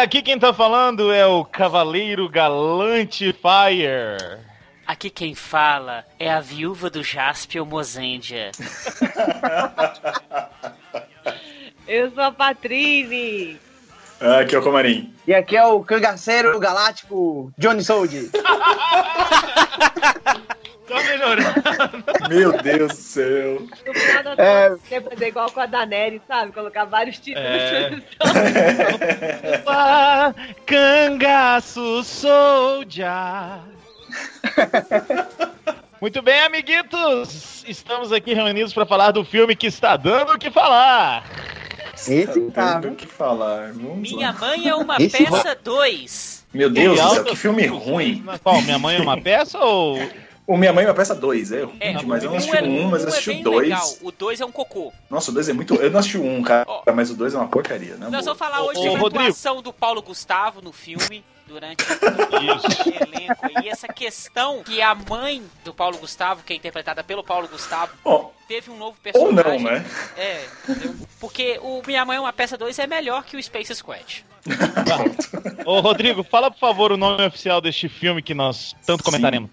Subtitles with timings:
[0.00, 4.40] galera, aqui quem tá falando é o Cavaleiro Galante Fire.
[4.86, 8.50] Aqui quem fala é a viúva do Jaspion Mozendia.
[11.86, 13.58] Eu sou a Patrine.
[14.20, 15.14] Ah, aqui é o Comarim.
[15.26, 18.30] E aqui é o cangaceiro galáctico Johnny Soldi.
[20.90, 22.28] Tá melhorando.
[22.28, 23.62] Meu Deus do céu.
[23.86, 24.76] No final da É.
[24.90, 25.00] é...
[25.00, 26.52] fazer igual com a Daneri, sabe?
[26.52, 27.48] Colocar vários títulos.
[27.48, 27.90] É.
[30.66, 33.60] Cangaço Soldier.
[36.00, 37.62] Muito bem, amiguitos!
[37.68, 41.24] Estamos aqui reunidos para falar do filme que está dando o que falar.
[41.94, 43.72] Esse Tá tendo o que falar.
[43.74, 44.38] Vamos Minha lá.
[44.38, 46.46] mãe é uma Esse peça 2.
[46.54, 48.24] Meu Deus do céu, Alto- que filme ruim.
[48.42, 48.60] Qual?
[48.62, 49.98] Minha mãe é uma peça ou.
[50.50, 52.24] O Minha Mãe é uma peça 2, é ruim É, demais.
[52.24, 53.68] Eu não um assisti é- o 1, mas eu um é assisti o 2.
[53.68, 53.88] legal.
[54.02, 54.92] O 2 é um cocô.
[55.08, 55.76] Nossa, o 2 é muito.
[55.76, 56.82] Eu não assisti o 1, cara, Ó.
[56.92, 58.08] mas o 2 é uma porcaria, né?
[58.10, 59.24] Nós vamos falar hoje Ô, sobre a Rodrigo.
[59.26, 61.24] atuação do Paulo Gustavo no filme.
[61.46, 67.02] Durante o elenco aí, essa questão que a mãe do Paulo Gustavo, que é interpretada
[67.02, 69.60] pelo Paulo Gustavo, Ó, teve um novo ou personagem.
[69.60, 69.84] não, né?
[70.16, 70.94] É, entendeu?
[71.18, 74.24] Porque o Minha Mãe é uma peça 2 é melhor que o Space Squad.
[75.66, 79.50] Ô, Rodrigo, fala por favor o nome oficial deste filme que nós tanto comentaremos.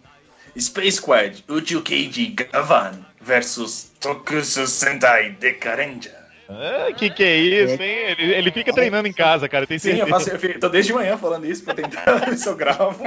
[0.60, 6.16] Space Squad, Uchu Keiji Gavan versus Tokushu Sentai Dekarenja.
[6.50, 8.16] Ah, que que é isso, hein?
[8.18, 10.32] Ele, ele fica treinando em casa, cara, tem Sim, eu, certeza.
[10.32, 13.04] faço, eu tô desde manhã falando isso pra tentar ver se eu gravo.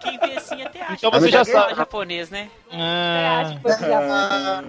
[0.00, 1.74] Quem vê assim até acha Então que você é já sabe.
[1.76, 2.50] japonês, né?
[2.70, 3.98] Ah, acho que foi já.
[4.00, 4.64] Ah,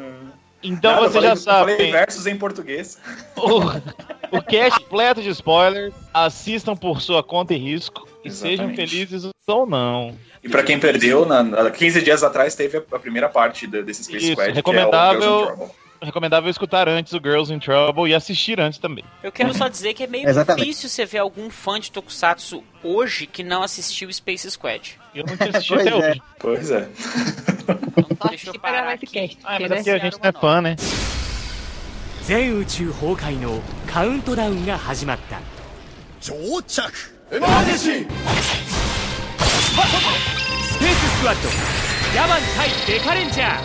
[0.63, 1.71] então nada, você falei- já eu sabe.
[1.73, 2.97] Falei versus em português.
[3.35, 8.57] O, o cast completo de spoilers, assistam por sua conta e risco e Exatamente.
[8.57, 10.15] sejam felizes ou não.
[10.44, 13.82] E pra quem perdeu, na, na- 15 dias atrás teve a, a primeira parte do-
[13.82, 15.20] desse Space Isso, Squad, recomendável.
[15.20, 15.80] que é o Girls in Trouble.
[16.02, 19.04] Recomendável escutar antes o Girls in Trouble e assistir antes também.
[19.22, 20.64] Eu quero só dizer que é meio Exatamente.
[20.64, 24.98] difícil você ver algum fã de Tokusatsu hoje que não assistiu Space Squad.
[25.14, 26.10] Eu não tinha assistido Pois até é.
[26.10, 26.22] hoje.
[26.38, 26.88] Pois é.
[26.96, 29.04] Só Deixa eu assistir parar para aqui.
[29.04, 29.38] esse cast.
[29.44, 29.76] Ah, mas porque, é né?
[29.76, 30.76] porque a gente não é fã, né?
[32.26, 35.38] 全宇宙崩壊のカウントダウンが始まった
[36.22, 36.90] 到着
[37.76, 37.90] ス
[40.85, 41.49] ペーススクワッド
[42.15, 43.57] ヤマン対デカレンジャ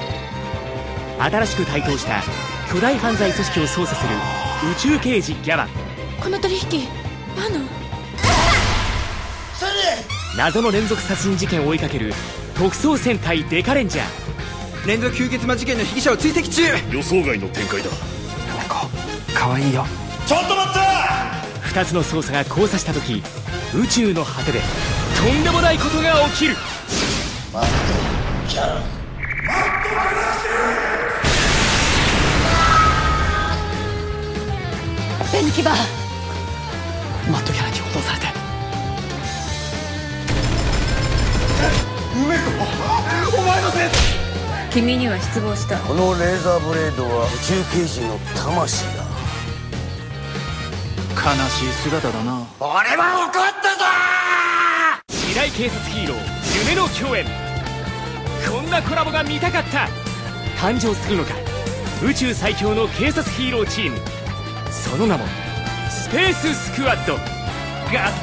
[1.19, 1.31] ー。
[1.31, 2.23] 新しく台頭した
[2.73, 4.15] 巨大犯罪組織を操作する
[4.73, 5.69] 宇宙刑事ギャバン。
[6.19, 6.61] この取引
[7.37, 7.61] バノ
[10.35, 12.15] 謎の連続殺人事件を追いかける
[12.55, 14.89] 特捜戦隊デカレンジャー。
[14.89, 16.63] 連続吸血魔事件の被疑者を追跡中！
[16.91, 17.91] 予想外の展開だ。
[19.39, 19.85] かわいいよ。
[20.27, 23.23] 2つの捜査が交差した時
[23.75, 24.61] 宇宙の果てで
[25.19, 26.57] とんでもないことが起きる
[28.51, 28.57] ベ
[35.45, 35.71] ニキバ
[37.31, 38.27] マットキャラに補導されて。
[44.73, 45.79] 君には失望した。
[45.79, 49.05] このレーザーブレードは宇宙刑事の魂だ。
[51.15, 52.45] 悲しい姿だな。
[55.09, 56.19] 未来警察ヒーロー
[56.69, 57.50] 夢の共演
[58.49, 59.89] こんなコラボが見たかった
[60.59, 61.35] 誕生するのか
[62.05, 63.99] 宇宙最強の警察ヒーローチーム
[64.71, 65.25] その名も
[65.91, 67.19] スペーススクワッド合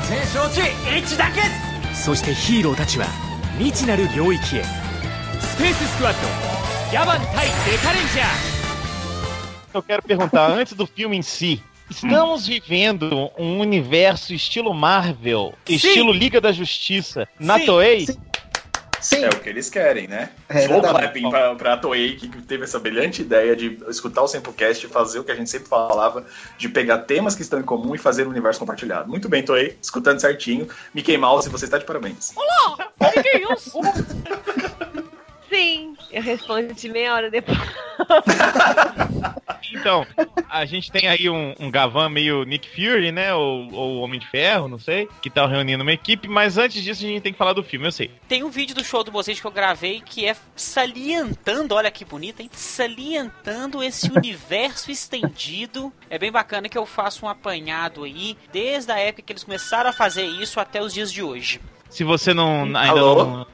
[0.07, 0.61] 点承知
[0.97, 1.41] 一だけ
[1.95, 3.05] そしてヒーローたちは
[3.57, 8.57] 未知なる領域へスペーススクワッドヤバン対デカレンジャー
[9.73, 11.61] Eu quero perguntar, antes do filme em si,
[11.91, 17.65] estamos vivendo um universo estilo Marvel, estilo Liga da Justiça, na Sim.
[17.65, 18.05] Toei?
[18.07, 18.17] Sim,
[19.23, 20.29] É o que eles querem, né?
[20.49, 21.03] É, Vou exatamente.
[21.03, 25.19] clapping pra, pra Toei, que teve essa brilhante ideia de escutar o Sempocast e fazer
[25.19, 26.25] o que a gente sempre falava,
[26.57, 29.09] de pegar temas que estão em comum e fazer um universo compartilhado.
[29.09, 30.67] Muito bem, Toei, escutando certinho.
[30.93, 32.33] Mickey Mouse, você está de parabéns.
[35.49, 37.57] Sim, eu respondo de meia hora depois.
[39.79, 40.05] Então,
[40.49, 43.33] a gente tem aí um, um Gavan meio Nick Fury, né?
[43.33, 47.03] Ou, ou Homem de Ferro, não sei, que tá reunindo uma equipe, mas antes disso
[47.03, 48.11] a gente tem que falar do filme, eu sei.
[48.27, 52.05] Tem um vídeo do show do Mozart que eu gravei que é salientando, olha que
[52.05, 52.49] bonito, hein?
[52.51, 55.91] Salientando esse universo estendido.
[56.09, 59.89] É bem bacana que eu faço um apanhado aí, desde a época que eles começaram
[59.89, 61.61] a fazer isso até os dias de hoje.
[61.89, 63.23] Se você não ainda Alô?
[63.23, 63.47] não.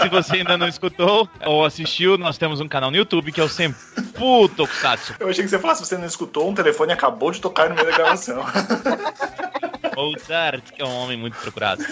[0.00, 3.44] Se você ainda não escutou ou assistiu, nós temos um canal no YouTube que é
[3.44, 5.14] o Sempu Tokusatsu.
[5.20, 7.86] Eu achei que você falasse, você não escutou, um telefone acabou de tocar no meio
[7.90, 8.42] da gravação.
[9.96, 11.82] Mozart, que é um homem muito procurado.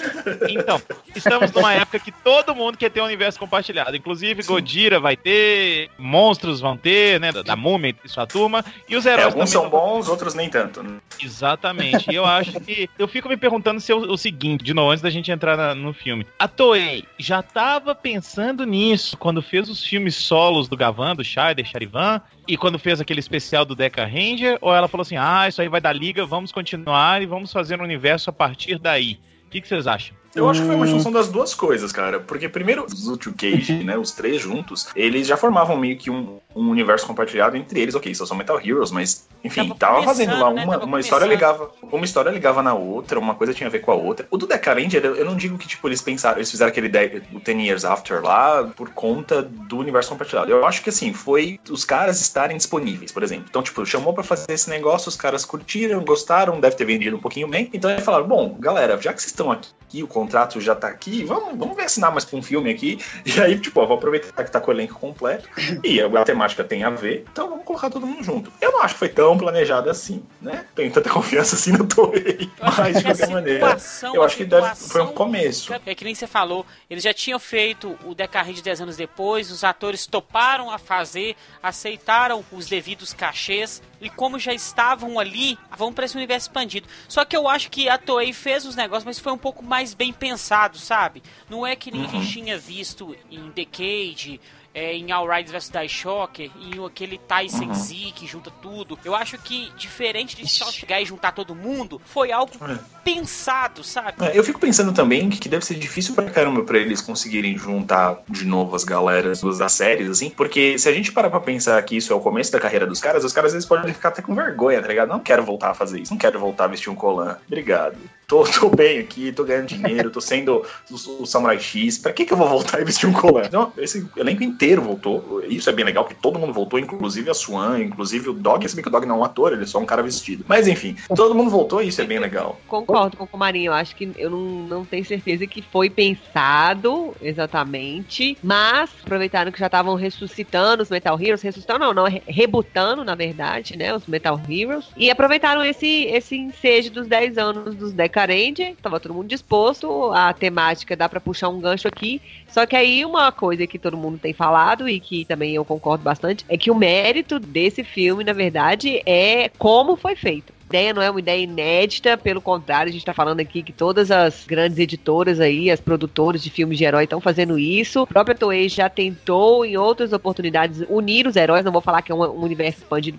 [0.48, 0.80] Então,
[1.14, 3.96] estamos numa época que todo mundo quer ter um universo compartilhado.
[3.96, 7.32] Inclusive, Godira vai ter, monstros vão ter, né?
[7.32, 8.64] Da, da múmia e sua turma.
[8.88, 10.82] E os É, heróis alguns também são bons, outros nem tanto.
[10.84, 10.98] né?
[11.20, 12.10] Exatamente.
[12.10, 12.88] E eu acho que.
[12.98, 15.56] Eu fico me perguntando se é o, o seguinte, de novo, antes da gente entrar
[15.56, 16.24] na- no filme.
[16.38, 21.64] A Toei já tava pensando nisso quando fez os filmes solos do Gavan, do Scheider,
[21.64, 25.60] Charivan, e quando fez aquele especial do Deca Ranger, ou ela falou assim: ah, isso
[25.60, 29.18] aí vai dar liga, vamos continuar e vamos fazer um universo a partir daí.
[29.46, 30.16] O que, que vocês acham?
[30.36, 32.20] Eu acho que foi uma junção das duas coisas, cara.
[32.20, 36.38] Porque primeiro, os Utsu Cage, né, os três juntos, eles já formavam meio que um,
[36.54, 37.94] um universo compartilhado entre eles.
[37.94, 40.64] Ok, só são Metal Heroes, mas, enfim, Tava tava, fazendo lá né?
[40.64, 41.70] uma, Tava uma história ligava.
[41.82, 44.26] Uma história ligava na outra, uma coisa tinha a ver com a outra.
[44.30, 47.22] O do Deca Ranger, eu não digo que, tipo, eles pensaram, eles fizeram aquele de-
[47.32, 50.50] o Ten Years After lá por conta do universo compartilhado.
[50.50, 53.46] Eu acho que, assim, foi os caras estarem disponíveis, por exemplo.
[53.48, 57.20] Então, tipo, chamou pra fazer esse negócio, os caras curtiram, gostaram, deve ter vendido um
[57.20, 57.70] pouquinho bem.
[57.72, 61.24] Então, eles falaram, bom, galera, já que vocês estão aqui, o contrato já tá aqui,
[61.24, 62.98] vamos, vamos ver assinar mais pra um filme aqui.
[63.24, 65.48] E aí, tipo, ó, vou aproveitar que tá com o elenco completo.
[65.84, 68.52] E a, a temática tem a ver, então vamos colocar todo mundo junto.
[68.60, 70.66] Eu não acho que foi tão planejado assim, né?
[70.74, 72.50] Tenho tanta confiança assim no Toei.
[72.60, 73.76] Mas, de qualquer maneira,
[74.12, 75.72] eu acho que deve, foi um começo.
[75.86, 79.62] É que nem você falou, eles já tinham feito o Decarride 10 anos depois, os
[79.62, 86.04] atores toparam a fazer, aceitaram os devidos cachês, e como já estavam ali, vamos para
[86.04, 86.88] esse universo expandido.
[87.08, 89.94] Só que eu acho que a Toei fez os negócios, mas foi um pouco mais
[89.94, 91.22] bem pensado, sabe?
[91.48, 94.40] Não é que nem a gente tinha visto em Decade,
[94.76, 98.98] é, em All Riders vs Die Shocker, em aquele Tyson Z que junta tudo.
[99.02, 102.78] Eu acho que, diferente de só chegar e juntar todo mundo, foi algo É.
[103.02, 104.22] pensado, sabe?
[104.26, 108.18] É, eu fico pensando também que deve ser difícil pra caramba pra eles conseguirem juntar
[108.28, 111.96] de novo as galeras das séries, assim, porque se a gente parar pra pensar que
[111.96, 114.20] isso é o começo da carreira dos caras, os caras às vezes podem ficar até
[114.20, 115.08] com vergonha, tá ligado?
[115.08, 117.38] Não quero voltar a fazer isso, não quero voltar a vestir um colan.
[117.46, 117.96] Obrigado.
[118.26, 121.98] Tô, tô bem aqui, tô ganhando dinheiro, tô sendo o, o Samurai X.
[121.98, 123.42] Pra que que eu vou voltar e vestir um colan?
[123.46, 125.42] Então, esse elenco inteiro voltou.
[125.44, 128.68] Isso é bem legal, que todo mundo voltou, inclusive a Swan, inclusive o Dog.
[128.68, 130.44] Se bem que o Dog não é um ator, ele é só um cara vestido.
[130.48, 132.60] Mas enfim, todo mundo voltou e isso é bem legal.
[132.66, 133.68] Concordo com o Comarinho.
[133.70, 139.58] Eu acho que eu não, não tenho certeza que foi pensado exatamente, mas aproveitaram que
[139.60, 144.06] já estavam ressuscitando os Metal Heroes, ressuscitando não, não, re- rebutando, na verdade, né, os
[144.06, 149.14] Metal Heroes, e aproveitaram esse, esse ensejo dos 10 anos dos Deca Ranger, tava todo
[149.14, 153.66] mundo disposto, a temática dá pra puxar um gancho aqui, só que aí uma coisa
[153.66, 157.38] que todo mundo tem falado e que também eu concordo bastante, é que o mérito
[157.38, 160.56] desse filme, na verdade, é como foi feito.
[160.68, 164.10] Ideia não é uma ideia inédita, pelo contrário, a gente tá falando aqui que todas
[164.10, 168.00] as grandes editoras aí, as produtoras de filmes de herói estão fazendo isso.
[168.00, 172.10] A própria Toei já tentou em outras oportunidades unir os heróis, não vou falar que
[172.10, 173.16] é um, universo expandido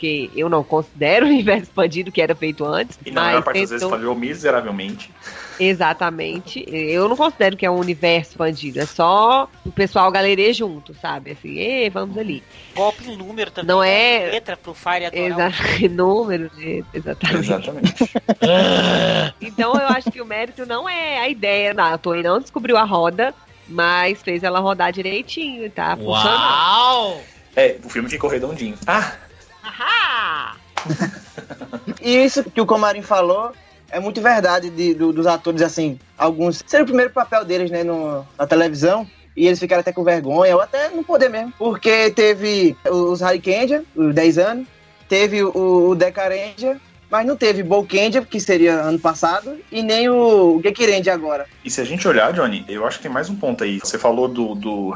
[0.00, 3.44] porque eu não considero o universo expandido que era feito antes, E na maior mas
[3.44, 5.10] parte das vezes falhou miseravelmente.
[5.58, 6.64] Exatamente.
[6.66, 8.80] Eu não considero que é um universo expandido.
[8.80, 11.32] É só o pessoal galerê junto, sabe?
[11.32, 12.42] Assim, "Ê, vamos ali.
[12.74, 13.68] Golpe em número também.
[13.68, 14.28] Não né?
[14.28, 15.50] é- Letra pro Fire adorar.
[15.82, 16.82] Exa número de.
[16.94, 17.38] Exatamente.
[17.44, 17.94] Exatamente.
[19.40, 21.74] Então eu acho que o mérito não é a ideia.
[21.74, 23.34] Não, a Toei não descobriu a roda,
[23.68, 25.96] mas fez ela rodar direitinho, tá?
[25.96, 26.40] Funcionando.
[26.40, 27.22] Uau!
[27.54, 28.76] É, o filme ficou redondinho.
[28.86, 29.12] Ah!
[32.00, 33.52] E isso que o Comarim falou
[33.90, 36.62] é muito verdade de- do- dos atores, assim, alguns.
[36.66, 39.06] Ser o primeiro papel deles, né, no- na televisão.
[39.36, 41.52] E eles ficaram até com vergonha, ou até não poder mesmo.
[41.58, 43.40] Porque teve os Harry
[43.94, 44.66] os 10 anos,
[45.08, 45.94] teve o, o
[47.10, 51.46] mas não teve Bolkendia, que seria ano passado, e nem o Gekirendia agora.
[51.64, 53.78] e se a gente olhar, Johnny, eu acho que tem mais um ponto aí.
[53.80, 54.94] Você falou do, do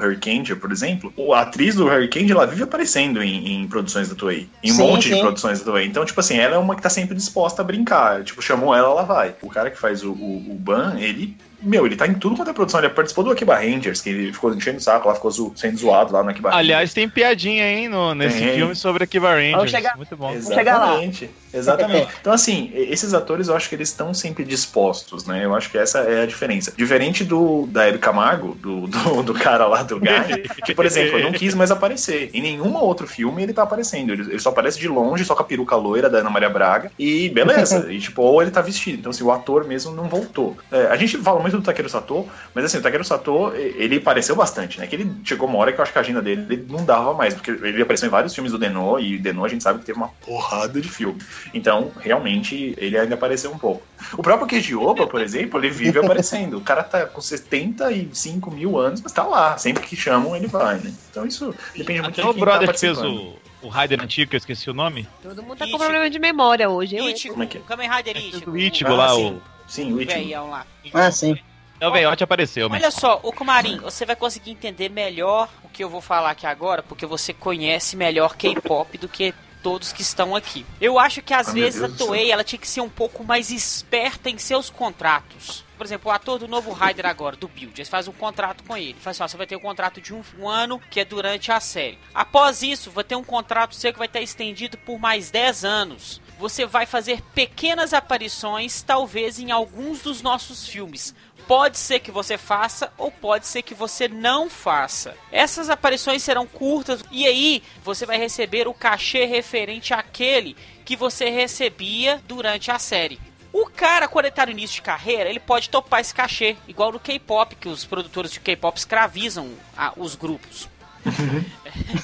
[0.60, 1.12] por exemplo.
[1.34, 4.48] A atriz do Hurricane, ela vive aparecendo em, em produções da Toei.
[4.62, 5.20] Em um Sim, monte de sim.
[5.20, 5.86] produções da Toei.
[5.86, 8.22] Então, tipo assim, ela é uma que tá sempre disposta a brincar.
[8.22, 9.34] Tipo, chamou ela, ela vai.
[9.42, 11.36] O cara que faz o, o, o Ban, ele...
[11.64, 12.80] Meu, ele tá em tudo quanto é produção.
[12.80, 15.78] Ele participou do Akiba Rangers, que ele ficou enchendo o saco lá, ficou zo- sendo
[15.78, 18.54] zoado lá no Akiba Aliás, tem piadinha, hein, no, nesse Tem.
[18.54, 19.52] filme sobre Akiba Rangers.
[19.56, 20.32] Vamos chegar- Muito bom.
[20.40, 20.86] chegar lá.
[20.94, 21.30] Exatamente.
[21.52, 22.08] Exatamente.
[22.20, 25.44] Então, assim, esses atores eu acho que eles estão sempre dispostos, né?
[25.44, 26.72] Eu acho que essa é a diferença.
[26.76, 31.18] Diferente do da Hebe Camargo, do, do, do cara lá do Gary, que, por exemplo,
[31.20, 32.30] não quis mais aparecer.
[32.32, 34.12] Em nenhum outro filme ele tá aparecendo.
[34.12, 36.90] Ele, ele só aparece de longe, só com a peruca loira da Ana Maria Braga.
[36.98, 37.86] E beleza.
[37.92, 38.98] e tipo, ou ele tá vestido.
[38.98, 40.56] Então, assim, o ator mesmo não voltou.
[40.72, 44.34] É, a gente fala muito do Takeru Sato, mas assim, o Takeru Sato, ele apareceu
[44.36, 44.86] bastante, né?
[44.86, 47.14] Que ele chegou uma hora que eu acho que a agenda dele ele não dava
[47.14, 49.84] mais, porque ele apareceu em vários filmes do Denô, e Denô a gente sabe que
[49.84, 51.18] teve uma porrada de filme.
[51.52, 53.82] Então, realmente, ele ainda apareceu um pouco.
[54.16, 56.58] O próprio Kejioba, por exemplo, ele vive aparecendo.
[56.58, 59.56] O cara tá com 75 mil anos, mas tá lá.
[59.58, 60.92] Sempre que chamam, ele vai, né?
[61.10, 64.00] Então isso depende muito Até de o quem brother tá que fez o, o Raider
[64.02, 65.08] antigo, que eu esqueci o nome.
[65.22, 65.78] Todo mundo tá com Ichigo.
[65.78, 66.96] problema de memória hoje.
[66.96, 67.60] Eu, Ichigo, Como é que é?
[67.66, 68.50] Kamen Rider Ichigo.
[68.50, 69.32] O Ichigo Ah, lá, sim.
[69.32, 69.53] o.
[69.74, 69.96] Sim, o.
[69.96, 70.66] Velhão lá.
[70.92, 71.36] Ah, sim.
[71.80, 75.82] É o Veiote apareceu, Olha só, o Kumarin, você vai conseguir entender melhor o que
[75.82, 80.36] eu vou falar aqui agora, porque você conhece melhor K-pop do que todos que estão
[80.36, 80.64] aqui.
[80.80, 81.88] Eu acho que às meu vezes a.
[81.88, 85.64] Toei ela tinha que ser um pouco mais esperta em seus contratos.
[85.76, 88.76] Por exemplo, o ator do novo Rider agora, do Build, eles fazem um contrato com
[88.76, 88.94] ele.
[89.00, 91.50] Faz assim, ó, você vai ter um contrato de um, um ano, que é durante
[91.50, 91.98] a série.
[92.14, 96.20] Após isso, vai ter um contrato seu que vai estar estendido por mais 10 anos.
[96.38, 101.14] Você vai fazer pequenas aparições, talvez em alguns dos nossos filmes.
[101.46, 105.14] Pode ser que você faça ou pode ser que você não faça.
[105.30, 111.28] Essas aparições serão curtas e aí você vai receber o cachê referente àquele que você
[111.28, 113.20] recebia durante a série.
[113.52, 116.90] O cara, quando ele tá no início de carreira, ele pode topar esse cachê, igual
[116.90, 120.68] no K-pop, que os produtores de K-pop escravizam ah, os grupos.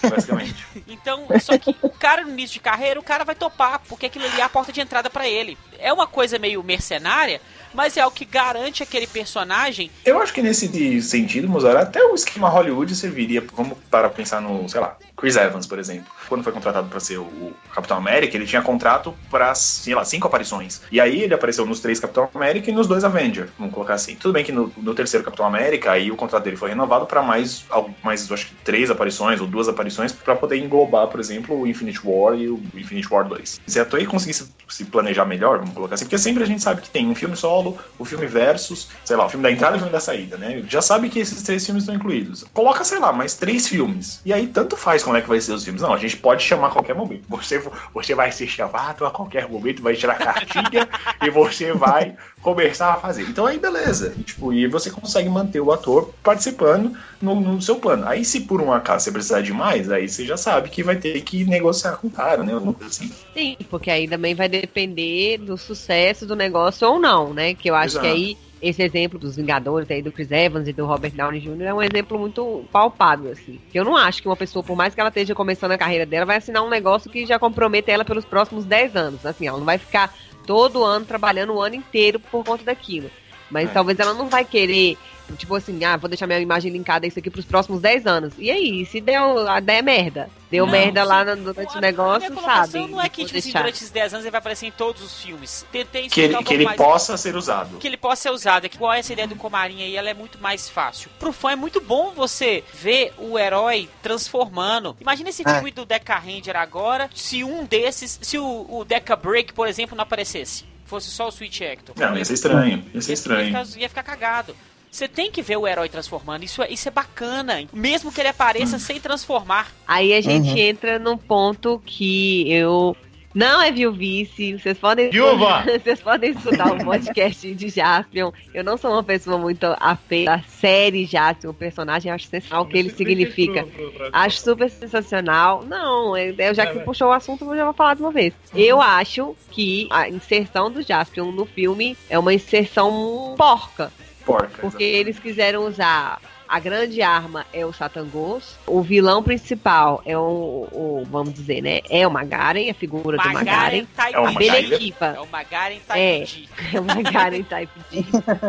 [0.09, 0.67] Basicamente.
[0.87, 4.25] Então, só que o cara no início de carreira, o cara vai topar, porque aquilo
[4.25, 5.57] ali é a porta de entrada pra ele.
[5.79, 7.41] É uma coisa meio mercenária,
[7.73, 9.91] mas é o que garante aquele personagem.
[10.05, 14.69] Eu acho que nesse sentido, Mozart, até o esquema Hollywood serviria, vamos para pensar no,
[14.69, 16.11] sei lá, Chris Evans, por exemplo.
[16.29, 20.27] Quando foi contratado para ser o Capitão América, ele tinha contrato para, sei lá, cinco
[20.27, 20.81] aparições.
[20.91, 24.17] E aí ele apareceu nos três Capitão América e nos dois Avenger, vamos colocar assim.
[24.17, 27.23] Tudo bem que no, no terceiro Capitão América, aí o contrato dele foi renovado para
[27.23, 27.65] mais,
[28.03, 32.01] mais, acho que três aparições ou duas aparições para poder englobar, por exemplo, o Infinite
[32.05, 33.61] War e o Infinite War 2.
[33.67, 36.83] Se a Toei conseguisse se planejar melhor, vamos colocar assim, porque sempre a gente sabe
[36.83, 39.77] que tem um filme solo, o filme versus, sei lá, o filme da entrada e
[39.77, 40.63] o filme da saída, né?
[40.69, 42.45] Já sabe que esses três filmes estão incluídos.
[42.53, 44.21] Coloca, sei lá, mais três filmes.
[44.25, 45.83] E aí tanto faz como é que vai ser os filmes.
[45.83, 47.25] Não, a gente pode chamar a qualquer momento.
[47.29, 47.63] Você,
[47.93, 50.89] você vai ser chamado a qualquer momento, vai tirar a cartinha
[51.23, 53.23] e você vai começar a fazer.
[53.23, 54.15] Então aí beleza.
[54.19, 58.07] E, tipo, e você consegue manter o ator participando no, no seu plano.
[58.07, 60.97] Aí se por um acaso você precisar de mais, aí você já sabe que vai
[60.97, 62.53] ter que negociar com o cara, né?
[62.87, 63.13] Assim.
[63.35, 67.55] Sim, porque aí também vai depender do sucesso do negócio ou não, né?
[67.55, 68.07] Que eu acho Exato.
[68.07, 71.63] que aí esse exemplo dos Vingadores aí do Chris Evans e do Robert Downey Jr.
[71.63, 73.59] é um exemplo muito palpável, assim.
[73.71, 76.05] Que eu não acho que uma pessoa, por mais que ela esteja começando a carreira
[76.05, 79.27] dela, vai assinar um negócio que já comprometa ela pelos próximos 10 anos.
[79.27, 80.15] Assim, ela não vai ficar
[80.47, 83.11] todo ano trabalhando o ano inteiro por conta daquilo.
[83.51, 83.73] Mas É.
[83.73, 84.97] talvez ela não vai querer,
[85.37, 88.33] tipo assim, ah, vou deixar minha imagem linkada isso aqui pros próximos 10 anos.
[88.39, 90.29] E aí, se deu, a der merda?
[90.51, 91.07] Deu Não, merda sim.
[91.07, 92.87] lá no- durante o A negócio, sabe?
[92.89, 95.23] não é que tipo, assim, durante esses 10 anos ele vai aparecer em todos os
[95.23, 95.65] filmes.
[95.71, 97.79] Tentei Que ele, um que ele mais- possa ser usado.
[97.79, 98.65] que ele possa ser usado.
[98.67, 101.09] É que igual essa ideia do Comarinha aí, ela é muito mais fácil.
[101.21, 104.97] Pro fã é muito bom você ver o herói transformando.
[105.01, 105.55] Imagina esse É.
[105.55, 109.97] filme do Deca Ranger agora, se um desses, se o, o Deca Break, por exemplo,
[109.97, 110.65] não aparecesse.
[110.91, 111.95] Fosse só o Switch Hector.
[111.97, 112.85] Não, ia ser estranho.
[112.93, 113.47] Ia ser Ia estranho.
[113.47, 114.57] ficar, ia ficar cagado.
[114.91, 116.43] Você tem que ver o herói transformando.
[116.43, 117.65] Isso é, isso é bacana.
[117.73, 119.69] Mesmo que ele apareça sem transformar.
[119.87, 120.57] Aí a gente Uhum.
[120.59, 122.97] entra num ponto que eu
[123.35, 124.59] não é viuvice.
[124.59, 125.65] Vocês podem, Viúva!
[125.83, 128.33] vocês podem estudar o podcast de Jaspion.
[128.53, 132.11] Eu não sou uma pessoa muito afeita à série Jaspion, o personagem.
[132.11, 133.67] Eu acho sensacional o que ele significa.
[134.13, 135.65] Acho super sensacional.
[135.65, 138.35] Não, eu, eu já que puxou o assunto, eu já vou falar de uma vez.
[138.55, 143.93] Eu acho que a inserção do Jaspion no filme é uma inserção porca.
[144.25, 144.61] Porca.
[144.61, 146.21] Porque eles quiseram usar.
[146.51, 148.57] A grande arma é o Satangos.
[148.67, 151.79] O vilão principal é o, o- vamos dizer, né?
[151.89, 153.85] É o Magaren, a figura do Magaren.
[153.97, 154.33] Type É o A.
[154.33, 154.63] Magaren.
[154.69, 155.07] Benekiba.
[155.07, 156.19] É o Magaren Type É.
[156.25, 156.49] D.
[156.77, 158.05] É o Magaren Type D.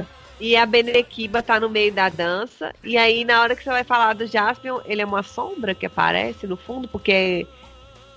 [0.44, 2.74] E a Benekiba tá no meio da dança.
[2.84, 5.86] E aí, na hora que você vai falar do Jaspion, ele é uma sombra que
[5.86, 7.46] aparece no fundo, porque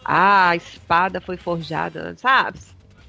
[0.03, 2.59] ah, a espada foi forjada, sabe?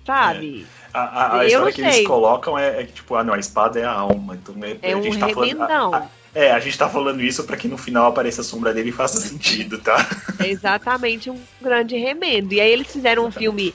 [0.06, 0.68] Sabe?
[0.94, 1.92] A, a, a Eu história que sei.
[2.00, 4.36] eles colocam é, é que, tipo, ah, não, a espada é a alma.
[4.36, 5.48] Então, é, É a um gente tá falando.
[5.48, 5.94] remendão.
[5.94, 8.74] a- a- é, a gente tá falando isso pra que no final apareça a sombra
[8.74, 10.06] dele e faça sentido, tá?
[10.38, 12.54] É exatamente um grande remendo.
[12.54, 13.74] E aí eles fizeram um filme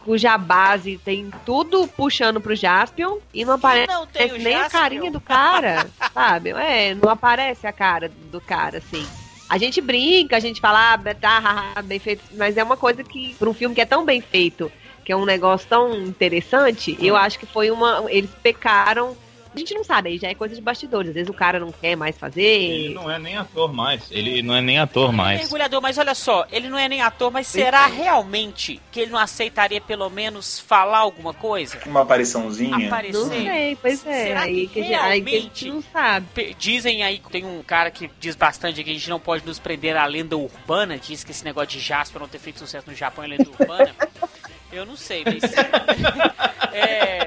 [0.00, 4.06] cuja base tem tudo puxando pro Jaspion e não aparece não
[4.38, 4.80] nem a Jaspion?
[4.80, 6.50] carinha do cara, sabe?
[6.50, 9.06] É, não aparece a cara do cara, assim.
[9.48, 13.04] A gente brinca, a gente fala, ah, tá, haha, bem feito, mas é uma coisa
[13.04, 14.70] que, pra um filme que é tão bem feito,
[15.04, 18.04] que é um negócio tão interessante, eu acho que foi uma.
[18.08, 19.16] Eles pecaram.
[19.56, 21.08] A gente não sabe, aí já é coisa de bastidores.
[21.08, 22.42] Às vezes o cara não quer mais fazer.
[22.42, 24.02] Ele não é nem ator mais.
[24.10, 25.40] Ele não é nem ator mais.
[25.40, 29.18] Mergulhador, mas olha só, ele não é nem ator, mas será realmente que ele não
[29.18, 31.78] aceitaria pelo menos falar alguma coisa?
[31.86, 32.86] Uma apariçãozinha.
[32.86, 33.18] Aparecer?
[33.18, 34.24] Não sei, pois é.
[34.26, 36.56] Será aí que que, a gente- aí que a realmente- gente não sabe.
[36.58, 39.96] Dizem aí, tem um cara que diz bastante que a gente não pode nos prender
[39.96, 43.24] à lenda urbana, diz que esse negócio de Jasper não ter feito sucesso no Japão
[43.24, 43.94] é lenda urbana.
[44.76, 45.42] Eu não sei, mas.
[46.72, 47.24] é,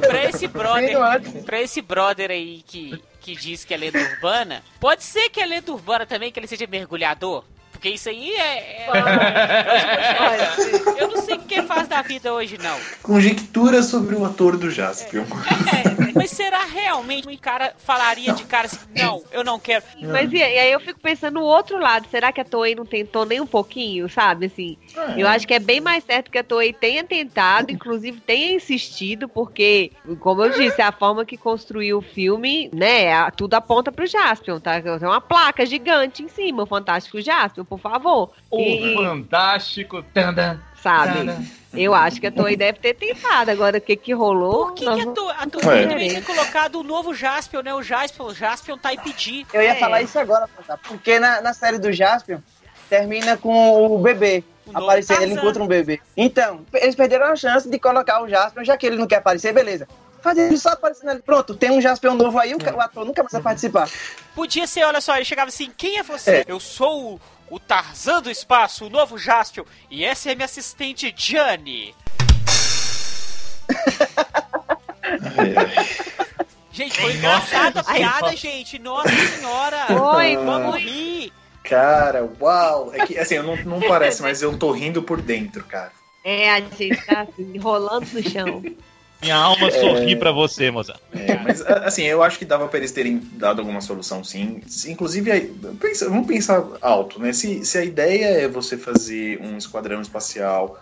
[0.00, 0.98] pra esse brother.
[1.44, 5.46] Pra esse brother aí que, que diz que é lenda urbana, pode ser que é
[5.46, 7.44] lenda urbana também, que ele seja mergulhador.
[7.72, 8.88] porque isso aí é.
[8.88, 8.88] é-
[10.98, 12.76] eu não sei o que faz da vida hoje, não.
[13.02, 15.22] Conjectura sobre o ator do Jaspion.
[15.22, 19.84] É, mas será realmente um cara falaria de cara assim, não, eu não quero.
[20.02, 22.84] Mas e, e aí eu fico pensando no outro lado, será que a Toei não
[22.84, 24.46] tentou nem um pouquinho, sabe?
[24.46, 25.22] Assim, É.
[25.22, 29.28] eu acho que é bem mais certo que a Toei tenha tentado, inclusive tenha insistido,
[29.28, 34.58] porque, como eu disse, a forma que construiu o filme, né, tudo aponta pro Jaspion,
[34.60, 34.80] tá?
[34.80, 38.32] Tem uma placa gigante em cima, o Fantástico Jaspion, por favor.
[38.50, 40.02] O E- fantástico.
[40.14, 40.58] Tandan.
[40.82, 41.28] sabe?
[41.74, 43.50] Eu acho que a Toei deve ter tentado.
[43.50, 44.66] Agora, o que que rolou?
[44.66, 45.86] Por que, que a, não- to, a Toei É.
[45.86, 47.74] deveria ter colocado o novo Jaspion, né?
[47.74, 49.44] O Jaspion, o Jaspion Type D.
[49.52, 49.74] Eu ia É.
[49.74, 50.48] falar isso agora,
[50.86, 52.38] porque na, na série do Jaspion
[52.88, 54.42] termina com o bebê
[54.72, 56.00] aparecendo, ele encontra um bebê.
[56.16, 59.52] Então, eles perderam a chance de colocar o Jaspion, já que ele não quer aparecer,
[59.52, 59.88] beleza.
[60.20, 61.22] Fazer ele só aparecendo ali.
[61.22, 63.88] Pronto, tem um Jaspion novo aí, o, ator nunca mais vai participar.
[64.34, 66.44] Podia ser, olha só, ele chegava assim, quem é você?
[66.46, 71.12] Eu sou o, o Tarzan do espaço, o novo Jaspion, e essa é minha assistente
[71.16, 71.94] Gianni.
[76.70, 78.78] Gente, foi engraçada a piada, gente.
[78.78, 79.86] Nossa senhora.
[79.88, 81.32] Foi, Vamos rir.
[81.68, 82.92] Cara, uau!
[82.94, 85.92] É que, assim, eu não, não parece, mas eu tô rindo por dentro, cara.
[86.24, 88.64] É, a gente tá assim, rolando no chão.
[89.22, 90.94] Minha alma sorri pra você, moça.
[91.12, 94.62] É, mas, assim, eu acho que dava pra eles terem dado alguma solução, sim.
[94.86, 95.30] Inclusive,
[95.80, 97.32] pensa- vamos pensar alto, né?
[97.32, 100.78] Se, se a ideia é você fazer um esquadrão espacial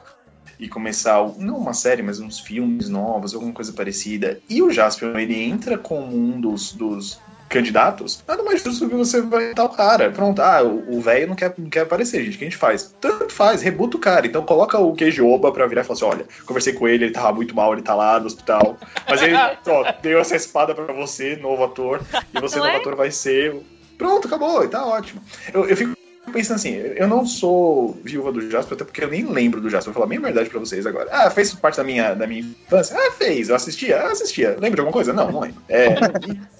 [0.58, 5.16] e começar, não uma série, mas uns filmes novos, alguma coisa parecida, e o Jaspion,
[5.18, 9.68] ele entra como um dos, dos candidatos, nada mais justo que você vai dar o
[9.68, 10.10] cara.
[10.10, 12.34] Pronto, ah, o velho não quer, não quer aparecer, gente.
[12.34, 12.94] O que a gente faz?
[13.00, 14.26] Tanto faz, rebuta o cara.
[14.26, 17.32] Então coloca o Queijoba pra virar e falar assim: olha, conversei com ele, ele tava
[17.32, 18.76] muito mal, ele tá lá no hospital.
[19.08, 19.34] Mas ele,
[19.68, 22.00] ó, deu essa espada pra você, novo ator,
[22.34, 22.80] e você, Não novo é?
[22.80, 23.56] ator, vai ser.
[23.96, 25.22] Pronto, acabou, e tá ótimo.
[25.54, 25.96] Eu, eu fico
[26.32, 29.92] pensando assim, eu não sou viúva do Jasper, até porque eu nem lembro do Jasper.
[29.92, 31.08] Vou falar bem a verdade pra vocês agora.
[31.10, 32.96] Ah, fez parte da minha, da minha infância?
[32.98, 33.48] Ah, fez.
[33.48, 34.00] Eu assistia?
[34.00, 34.50] Ah, assistia.
[34.50, 35.12] Lembra de alguma coisa?
[35.12, 35.62] Não, não lembro.
[35.68, 35.88] É,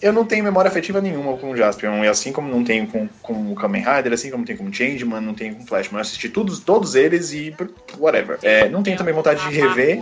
[0.01, 1.91] eu não tenho memória afetiva nenhuma com o Jasper.
[2.05, 4.73] E assim como não tenho com, com o Kamen Rider, assim como tenho com o
[4.73, 5.99] Changeman, não tenho com o Flashman.
[5.99, 7.55] Eu assisti todos, todos eles e
[7.99, 8.39] whatever.
[8.43, 9.99] É, não tenho também vontade de rever.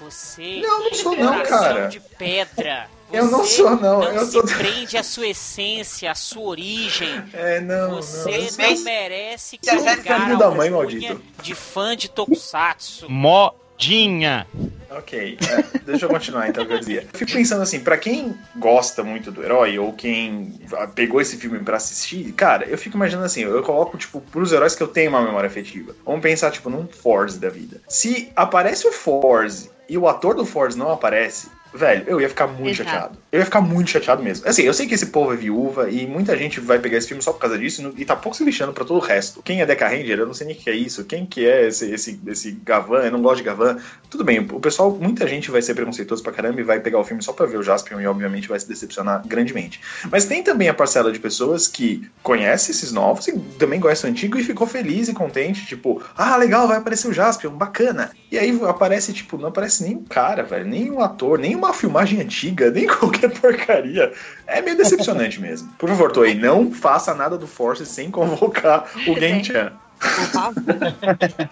[0.00, 1.86] Você Não, não sou não, cara.
[1.88, 2.97] de pedra.
[3.12, 4.00] Eu não Você sou, não.
[4.00, 7.08] Não Eu se sou- prende à sua essência, à sua origem.
[7.32, 8.38] É, não, Você não.
[8.38, 11.20] não Mas- merece a série carregar filho da a mãe, maldito.
[11.42, 13.06] de fã de Tokusatsu.
[13.10, 14.46] Modinha.
[14.90, 17.06] Ok, é, deixa eu continuar então o que eu dizia.
[17.12, 20.58] Eu fico pensando assim, pra quem gosta muito do herói, ou quem
[20.94, 24.74] pegou esse filme pra assistir, cara, eu fico imaginando assim, eu coloco, tipo, pros heróis
[24.74, 25.94] que eu tenho uma memória afetiva.
[26.04, 27.80] Vamos pensar, tipo, num Force da vida.
[27.88, 32.46] Se aparece o Force e o ator do Force não aparece, velho, eu ia ficar
[32.46, 32.90] muito Exato.
[32.90, 33.18] chateado.
[33.30, 34.48] Eu ia ficar muito chateado mesmo.
[34.48, 37.22] Assim, eu sei que esse povo é viúva e muita gente vai pegar esse filme
[37.22, 39.42] só por causa disso e tá pouco se lixando pra todo o resto.
[39.42, 41.04] Quem é Deca Ranger, eu não sei nem o que é isso.
[41.04, 43.78] Quem que é esse, esse, esse Gavan, eu não gosto de Gavan.
[44.10, 47.04] Tudo bem, o pessoal, muita gente vai ser preconceituoso pra caramba e vai pegar o
[47.04, 49.80] filme só pra ver o Jaspion e obviamente vai se decepcionar grandemente.
[50.10, 54.10] Mas tem também a parcela de pessoas que conhece esses novos e também gosta do
[54.10, 58.10] antigo e ficou feliz e contente, tipo, ah, legal, vai aparecer o Jaspion, bacana.
[58.30, 61.67] E aí aparece, tipo, não aparece nem um cara, velho, nem um ator, nem uma
[61.68, 64.12] uma filmagem antiga, nem qualquer porcaria.
[64.46, 65.68] É meio decepcionante mesmo.
[65.78, 69.72] Por favor, Toei, não faça nada do Force sem convocar o Genchan.
[69.98, 70.62] Por favor.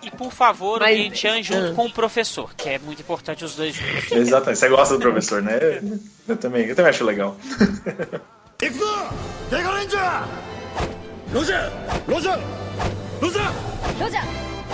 [0.02, 0.98] e por favor, Mas...
[0.98, 1.74] o Genchan junto ah.
[1.74, 4.12] com o professor, que é muito importante os dois juntos.
[4.12, 5.59] Exatamente, você gosta do professor, né?
[6.29, 7.37] Eu também, eu também acho legal.
[11.33, 11.70] Roger!
[12.12, 12.40] Roger!
[13.20, 13.50] Roger!
[14.00, 14.22] Roger!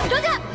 [0.09, 0.53] Roger!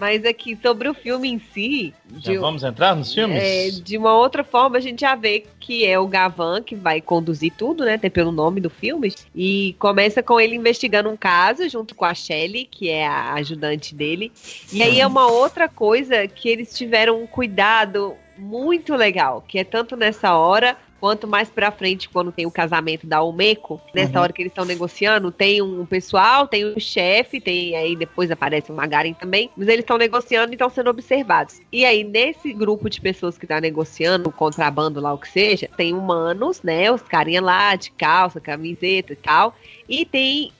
[0.00, 3.40] Mas aqui, sobre o filme em si, Já vamos entrar nos filmes?
[3.42, 7.00] é, de uma outra forma, a gente já vê que é o Gavan que vai
[7.00, 7.94] conduzir tudo, né?
[7.94, 9.14] Até pelo nome do filme.
[9.34, 13.94] E começa com ele investigando um caso junto com a Shelley, que é a ajudante
[13.94, 14.32] dele.
[14.72, 19.64] E aí é uma outra coisa que eles tiveram um cuidado muito legal, que é
[19.64, 24.32] tanto nessa hora quanto mais pra frente, quando tem o casamento da Umeko, nessa hora
[24.32, 28.74] que eles estão negociando, tem um pessoal, tem o chefe, tem aí depois aparece o
[28.74, 31.60] Magarin também, mas eles estão negociando e estão sendo observados.
[31.70, 35.68] E aí, nesse grupo de pessoas que tá negociando, o contrabando lá, o que seja,
[35.76, 36.90] tem humanos, né?
[36.90, 39.54] Os carinha lá de calça, camiseta e tal,
[39.86, 40.52] e tem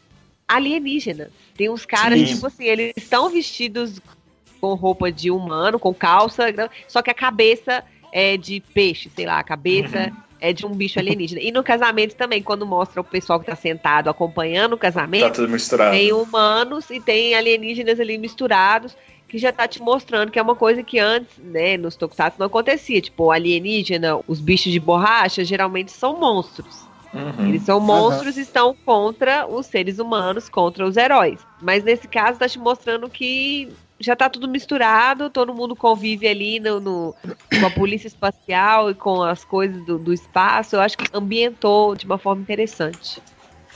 [0.46, 1.30] alienígenas.
[1.56, 2.34] Tem uns caras, Sim.
[2.34, 3.98] tipo assim, eles estão vestidos
[4.60, 6.44] com roupa de humano, com calça,
[6.86, 10.12] só que a cabeça é de peixe, sei lá, a cabeça
[10.44, 11.40] é de um bicho alienígena.
[11.40, 15.36] E no casamento também, quando mostra o pessoal que tá sentado acompanhando o Tá casamento,
[15.36, 15.92] tudo misturado.
[15.96, 18.94] tem humanos e tem alienígenas ali misturados,
[19.26, 22.46] que já tá te mostrando que é uma coisa que antes, né, nos Tokusatsu não
[22.46, 23.00] acontecia.
[23.00, 26.84] Tipo, o alienígena, os bichos de borracha, geralmente são monstros.
[27.14, 27.48] Uhum.
[27.48, 31.40] Eles são monstros e estão contra os seres humanos, contra os heróis.
[31.62, 33.68] Mas nesse caso tá te mostrando que
[34.00, 37.14] já tá tudo misturado, todo mundo convive ali no, no-
[37.60, 40.76] com a polícia espacial e com as coisas do, do espaço.
[40.76, 43.22] Eu acho que ambientou de uma forma interessante.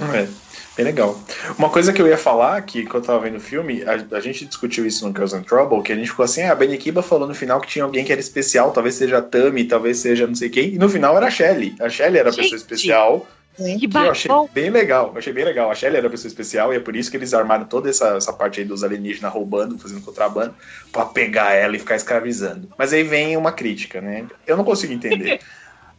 [0.00, 0.28] É,
[0.76, 1.20] bem legal.
[1.59, 4.20] Uma coisa que eu ia falar, que quando eu tava vendo o filme, a, a
[4.20, 7.02] gente discutiu isso no Girls in Trouble, que a gente ficou assim, ah, a Benikiba
[7.02, 10.24] falou no final que tinha alguém que era especial, talvez seja a Tami, talvez seja
[10.26, 11.74] não sei quem, e no final era a Shelly.
[11.81, 12.42] A Shelly era a Gente.
[12.42, 13.26] pessoa especial.
[13.59, 14.49] Que que eu achei bacana!
[14.55, 15.71] bem legal, eu achei bem legal.
[15.71, 18.16] A Shelly era a pessoa especial e é por isso que eles armaram toda essa,
[18.16, 20.55] essa parte aí dos alienígenas roubando, fazendo contrabando,
[20.92, 22.68] pra pegar ela e ficar escravizando.
[22.79, 24.27] Mas aí vem uma crítica, né?
[24.47, 25.40] Eu não consigo entender.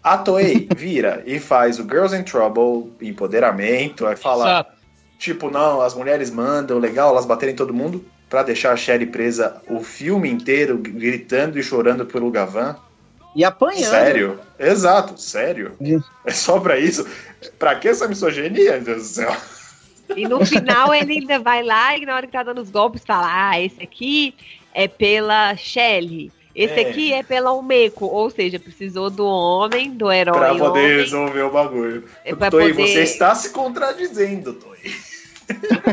[0.01, 4.71] A Toei vira e faz o Girls in Trouble, empoderamento, aí fala, Exato.
[5.17, 9.61] tipo, não, as mulheres mandam, legal, elas baterem todo mundo, pra deixar a Shelly presa
[9.67, 12.77] o filme inteiro, gritando e chorando pelo Gavan.
[13.35, 13.89] E apanhando.
[13.91, 14.39] Sério?
[14.57, 15.73] Exato, sério.
[15.81, 16.01] Sim.
[16.25, 17.07] É só pra isso?
[17.57, 19.35] Pra que essa misoginia, meu Deus do céu?
[20.15, 23.03] E no final ele ainda vai lá e na hora que tá dando os golpes
[23.05, 24.33] fala: Ah, esse aqui
[24.73, 26.31] é pela Shelly.
[26.55, 26.89] Esse É.
[26.89, 28.05] aqui é pela Umeko.
[28.07, 32.03] Ou seja, precisou do homem, do herói Pra poder homem, resolver o bagulho.
[32.25, 34.91] É Toei, poder- você está se contradizendo, Toei.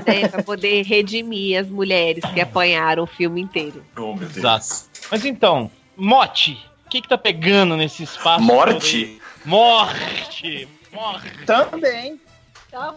[0.07, 3.83] né, pra poder redimir as mulheres que apanharam o filme inteiro.
[3.97, 4.37] Oh, meu Deus.
[4.39, 4.67] Exato.
[5.11, 8.43] Mas então, Mote, o que que tá pegando nesse espaço?
[8.43, 9.21] Morte?
[9.45, 10.69] Morte!
[10.93, 11.29] Morte!
[11.45, 12.21] Também.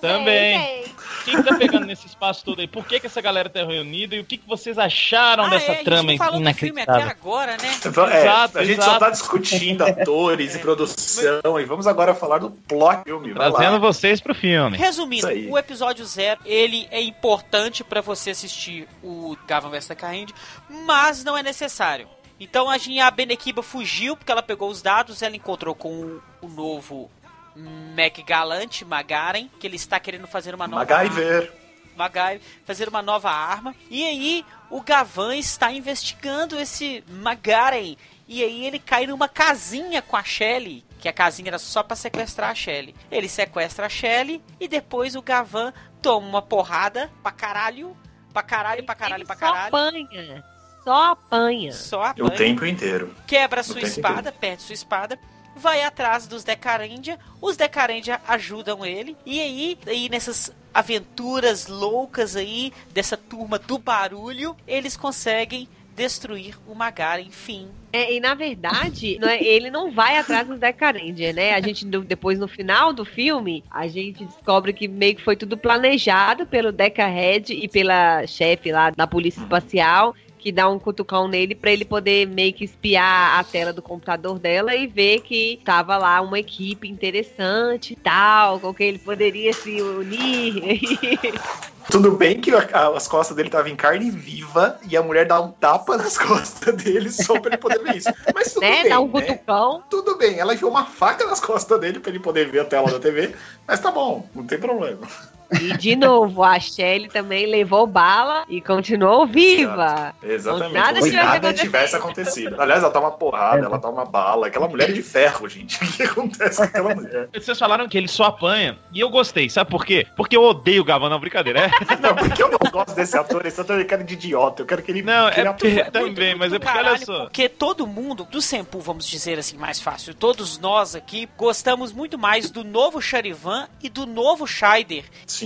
[0.01, 0.83] Também.
[0.83, 2.67] O que, que tá pegando nesse espaço todo aí?
[2.67, 5.67] Por que, que essa galera tá reunida e o que, que vocês acharam Ah, dessa
[5.67, 7.09] é, a gente trama falou do filme até inacreditável?
[7.09, 7.69] agora, né?
[8.13, 8.91] É, Exato, a gente exato.
[8.91, 13.33] só tá discutindo atores e produção, e vamos agora falar do plot do filme.
[13.33, 13.79] Trazendo lá.
[13.79, 14.77] vocês pro filme.
[14.77, 20.33] Resumindo, o episódio zero, ele é importante pra você assistir o Gavan vs Kainde,
[20.69, 22.07] mas não é necessário.
[22.39, 26.47] Então a gente, a Benekiba fugiu porque ela pegou os dados, ela encontrou com o,
[26.47, 27.09] novo
[27.55, 31.51] Mac Galante, Magaren, que ele está querendo fazer uma nova MacGyver.
[31.97, 33.75] MacGyver, fazer uma nova arma.
[33.89, 37.97] E aí o Gavan está investigando esse Magaren.
[38.27, 41.95] E aí ele cai numa casinha com a Shelly, que a casinha era só pra
[41.95, 42.95] sequestrar a Shelly.
[43.11, 47.97] Ele sequestra a Shelly e depois o Gavan toma uma porrada pra caralho,
[48.31, 49.67] pra caralho, pra caralho, Ele pra só caralho.
[49.67, 50.45] apanha.
[50.83, 51.71] Só apanha.
[51.71, 53.13] Só O apanha tempo inteiro.
[53.27, 55.19] quebra O sua espada, perde sua espada,
[55.55, 62.71] vai atrás dos Decarendia, os Decarendia ajudam ele, e aí, aí nessas aventuras loucas aí,
[62.91, 67.67] dessa turma do barulho, eles conseguem destruir o Magara, enfim.
[67.91, 71.53] É, e na verdade, não é- ele não vai atrás dos Decarendia, né?
[71.53, 75.57] A gente, depois no final do filme, a gente descobre que meio que foi tudo
[75.57, 81.27] planejado pelo Deca Red e pela chefe lá da Polícia Espacial, que dá um cutucão
[81.27, 85.61] nele pra ele poder meio que espiar a tela do computador dela e ver que
[85.65, 90.79] tava lá uma equipe interessante e tal, com quem ele poderia se unir.
[91.91, 95.41] Tudo bem que a- as costas dele estavam em carne viva e a mulher dá
[95.41, 98.09] um tapa nas costas dele só pra ele poder ver isso.
[98.33, 98.83] Mas tudo né?
[98.83, 99.21] bem, Dá um né?
[99.21, 99.83] cutucão.
[99.89, 102.91] Tudo bem, ela enfiou uma faca nas costas dele pra ele poder ver a tela
[102.91, 103.33] da TV,
[103.67, 105.07] mas tá bom, não tem problema.
[105.51, 110.13] E de novo, a Shelly também levou bala e continuou viva.
[110.21, 110.73] Exatamente.
[110.73, 111.65] Nada Como se tivesse nada acontecido.
[111.65, 112.61] tivesse acontecido.
[112.61, 114.47] Aliás, ela toma porrada, ela toma bala.
[114.47, 115.79] Aquela mulher é de ferro, gente.
[115.89, 117.29] O que acontece com aquela mulher?
[117.33, 118.77] Vocês falaram que ele só apanha.
[118.93, 120.05] E eu gostei, sabe por quê?
[120.15, 121.59] Porque eu odeio o Gavan, não, brincadeira.
[121.61, 121.69] É?
[121.99, 123.45] Não, porque eu não gosto desse ator.
[123.45, 124.61] Esse ator é cara de idiota.
[124.61, 125.01] Eu quero que ele.
[125.01, 127.23] Não, que ele é porque também, mas é porque olha caralho, só.
[127.23, 132.17] Porque todo mundo, do Senpu, vamos dizer assim, mais fácil, todos nós aqui gostamos muito
[132.17, 135.03] mais do novo Charivan e do novo Scheider.
[135.25, 135.38] Sim.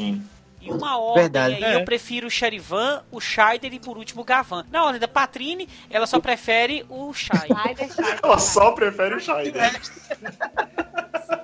[0.61, 1.55] E uma ordem Verdade.
[1.55, 1.75] aí, É.
[1.75, 4.65] eu prefiro o Charivan, o Scheider e por último o Gavan.
[4.71, 7.89] Na ordem da Patrine, ela só prefere o Scheider.
[8.23, 9.73] Ela só prefere o Scheider.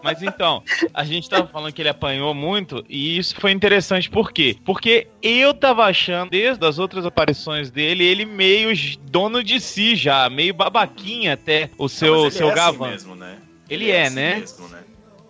[0.02, 4.32] Mas então, a gente tava falando que ele apanhou muito e isso foi interessante por
[4.32, 4.56] quê?
[4.64, 8.70] Porque eu tava achando, desde as outras aparições dele, ele meio
[9.02, 12.88] dono de si já, meio babaquinha até o seu, Mas ele seu é assim Gavan.
[12.92, 13.38] mesmo, né?
[13.70, 14.36] Ele é, assim né?
[14.38, 14.80] mesmo, né?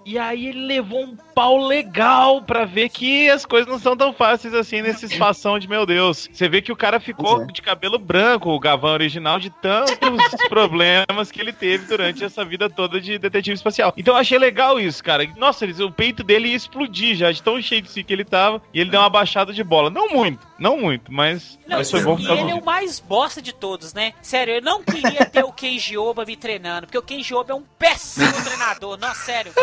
[0.10, 4.12] E aí ele levou um pau legal pra ver que as coisas não são tão
[4.12, 6.28] fáceis assim nesse espação de meu Deus.
[6.34, 7.46] Você vê que o cara ficou é.
[7.46, 10.02] de cabelo branco, o Gavan original, de tantos
[10.50, 13.94] problemas que ele teve durante essa vida toda de detetive espacial.
[13.96, 15.24] Então eu achei legal isso, cara.
[15.38, 18.26] Nossa, eles- o peito dele ia explodir já, de tão cheio de si que ele
[18.26, 18.60] tava.
[18.74, 19.92] E ele deu uma baixada de bola.
[19.92, 23.44] Não muito, não muito, mas, Não, mas foi bom e ele é o mais bosta
[23.44, 24.14] de todos, né?
[24.24, 27.56] Sério, eu não queria ter o Kenji Oba me treinando, porque o Kenji Oba é
[27.56, 29.54] um péssimo treinador, não, sério.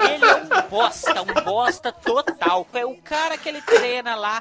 [0.00, 2.66] Ele é um bosta, um bosta total.
[2.72, 4.40] É o cara que ele treina lá.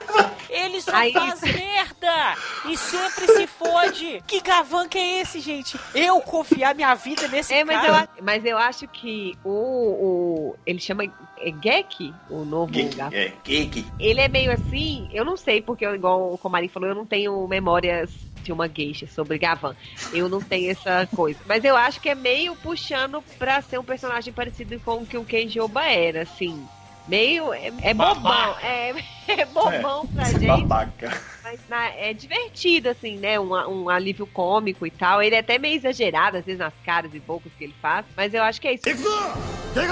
[0.49, 2.35] Ele só Aí- faz merda
[2.67, 4.23] e sempre se fode.
[4.27, 5.79] Que gavan que é esse, gente?
[5.93, 8.03] Eu confiar minha vida nesse É, mas eu, cara.
[8.17, 10.55] a- mas eu acho que o, o.
[10.65, 13.13] Ele chama é Gek, o novo Geek, gato.
[13.15, 13.85] é, geek.
[13.99, 17.05] Ele é meio assim, eu não sei, porque eu, igual o Comarim falou, eu não
[17.05, 19.75] tenho memórias de uma geisha sobre Gavan.
[20.13, 21.39] Eu não tenho essa coisa.
[21.45, 25.17] Mas eu acho que é meio puxando pra ser um personagem parecido com o que
[25.17, 26.67] o Kenjoba era, assim.
[27.07, 27.53] Meio.
[27.53, 28.55] É, é bobão.
[28.61, 28.93] É,
[29.27, 30.47] é, bobão é, pra gente.
[30.47, 31.21] Babaca.
[31.43, 33.39] Mas na, é divertido, assim, né?
[33.39, 35.21] Um, um alívio cômico e tal.
[35.21, 38.05] Ele é até meio exagerado, às vezes, nas caras e bocas que ele faz.
[38.15, 38.83] Mas eu acho que é isso.
[38.87, 39.89] Roger!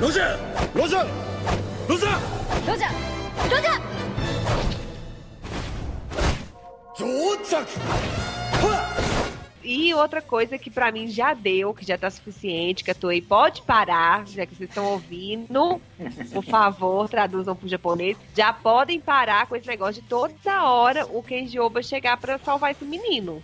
[0.00, 0.36] Roger!
[0.74, 1.06] Roger!
[1.86, 2.08] Roger!
[2.66, 3.94] Roger!
[9.64, 13.22] E outra coisa que pra mim já deu, que já tá suficiente, que a Toei
[13.22, 15.80] pode parar, já que vocês estão ouvindo,
[16.32, 21.22] por favor, traduzam pro japonês, já podem parar com esse negócio de toda hora o
[21.22, 23.42] Kenji Oba chegar pra salvar esse menino.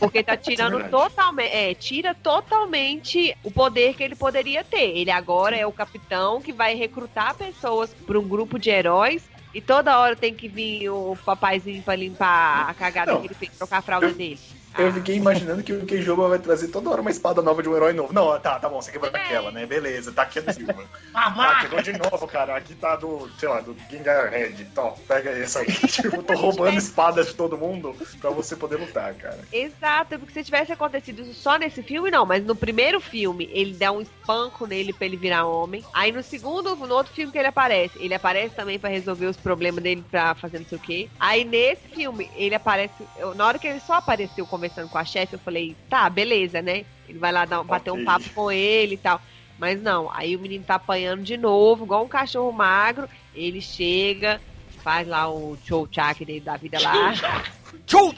[0.00, 0.90] Porque tá tirando verdade.
[0.90, 4.96] totalmente, é, tira totalmente o poder que ele poderia ter.
[4.96, 9.22] Ele agora é o capitão que vai recrutar pessoas pra um grupo de heróis
[9.54, 13.20] e toda hora tem que vir o papaizinho pra limpar a cagada Não.
[13.20, 14.38] que ele fez, trocar a fralda dele.
[14.76, 17.76] Eu fiquei imaginando que o Keijoba vai trazer toda hora uma espada nova de um
[17.76, 18.12] herói novo.
[18.12, 19.66] Não, tá, tá bom, você quebrou aquela, né?
[19.66, 20.84] Beleza, tá aqui a do Silva.
[21.14, 22.56] Ah, quebrou de novo, cara.
[22.56, 24.54] Aqui tá do, sei lá, do Gengar Red.
[24.60, 25.66] Então, pega essa aí.
[25.94, 29.38] Tipo, eu tô roubando espadas de todo mundo pra você poder lutar, cara.
[29.52, 32.26] Exato, porque se tivesse acontecido isso só nesse filme, não.
[32.26, 35.84] Mas no primeiro filme, ele dá um espanco nele pra ele virar homem.
[35.92, 39.36] Aí no segundo, no outro filme que ele aparece, ele aparece também pra resolver os
[39.36, 41.08] problemas dele pra fazer não sei o quê.
[41.20, 42.94] Aí nesse filme, ele aparece.
[43.18, 46.62] eu- na hora que ele só apareceu conversando com a chefe, eu falei, tá, beleza,
[46.62, 46.84] né?
[47.08, 49.20] Ele vai lá dar, um- bater um papo com ele e tal.
[49.58, 53.08] Mas não, aí o menino tá apanhando de novo, igual um cachorro magro.
[53.34, 54.40] Ele chega,
[54.82, 57.12] faz lá o show chak dele da vida lá.
[57.86, 58.10] Sou um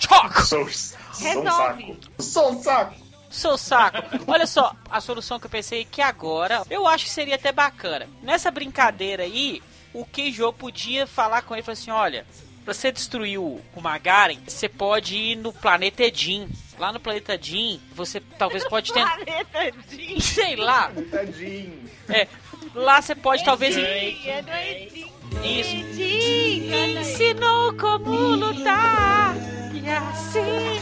[1.42, 1.98] Resolve.
[1.98, 2.22] saco.
[2.22, 2.94] Sou um saco.
[3.28, 3.98] Seu saco.
[4.28, 8.08] Olha só, a solução que eu pensei que agora, eu acho que seria até bacana.
[8.22, 9.60] Nessa brincadeira aí,
[9.92, 12.24] o Keijo podia falar com ele e falar assim: olha,
[12.66, 16.48] pra você destruir o, o Magaren, você pode ir no planeta Edin.
[16.76, 19.14] Lá no planeta Edin, você talvez pode tentar.
[19.14, 20.20] Planeta Jin.
[20.20, 20.90] Sei lá.
[21.10, 21.88] Tadinho.
[22.08, 22.26] É.
[22.74, 23.76] Lá você pode talvez.
[23.76, 25.12] É do Edin.
[25.44, 25.76] Isso.
[25.76, 26.68] Edin.
[26.68, 29.36] Me ensinou como lutar.
[29.72, 30.80] E assim.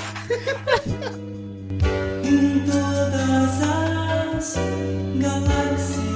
[2.24, 4.56] Em todas as
[5.20, 6.13] galáxias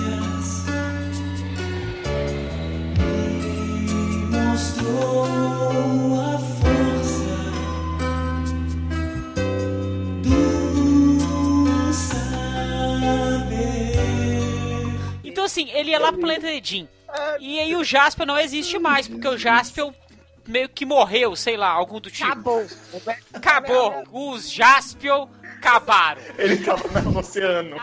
[4.59, 5.25] mostrou
[6.21, 7.23] a força
[10.21, 12.33] do saber.
[15.23, 16.89] Então assim, ele ia lá pro planeta Edin.
[17.39, 19.93] E aí o Jaspion não existe mais, porque o Jaspion
[20.45, 22.27] meio que morreu, sei lá, algum do tipo.
[22.27, 22.67] Acabou.
[23.33, 24.05] Acabou.
[24.11, 26.21] Os Jaspion acabaram.
[26.37, 27.77] Ele tava no oceano.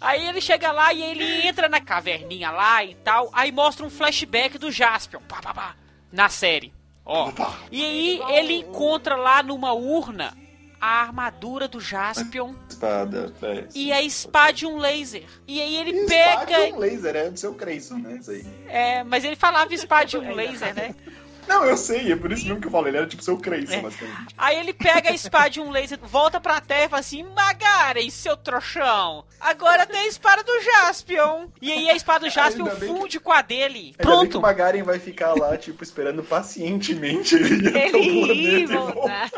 [0.00, 3.30] Aí ele chega lá e ele entra na caverninha lá e tal.
[3.32, 5.20] Aí mostra um flashback do Jaspion.
[5.28, 5.76] Pá, pá, pá,
[6.12, 6.72] na série.
[7.04, 7.30] Ó.
[7.70, 10.36] E aí ele encontra lá numa urna
[10.80, 13.64] a armadura do Jaspion Espada, é.
[13.74, 15.24] e a espada de um laser.
[15.46, 16.40] E aí ele E pega.
[16.52, 18.18] espada é um laser, é do seu Creyson, né?
[18.20, 18.46] Isso aí.
[18.68, 20.94] É, mas ele falava espada de um laser, né?
[21.48, 22.86] Não, eu sei, é por isso mesmo que eu falo.
[22.88, 23.80] Ele era tipo seu Creyson, É.
[23.80, 24.34] basicamente.
[24.36, 28.10] Aí ele pega a espada de um laser, volta pra terra e fala assim: Magaren,
[28.10, 31.48] seu trouxão, agora tem a espada do Jaspion.
[31.60, 33.78] E aí a espada do Jaspion bem que- funde com a dele.
[33.78, 34.38] Ainda bem que Pronto.
[34.38, 39.30] o Magaren vai ficar lá, tipo, esperando pacientemente ele ir Ele e voltar.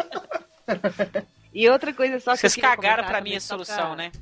[1.52, 4.12] E outra coisa só que Vocês eu queria cagaram pra minha solução, pra- né?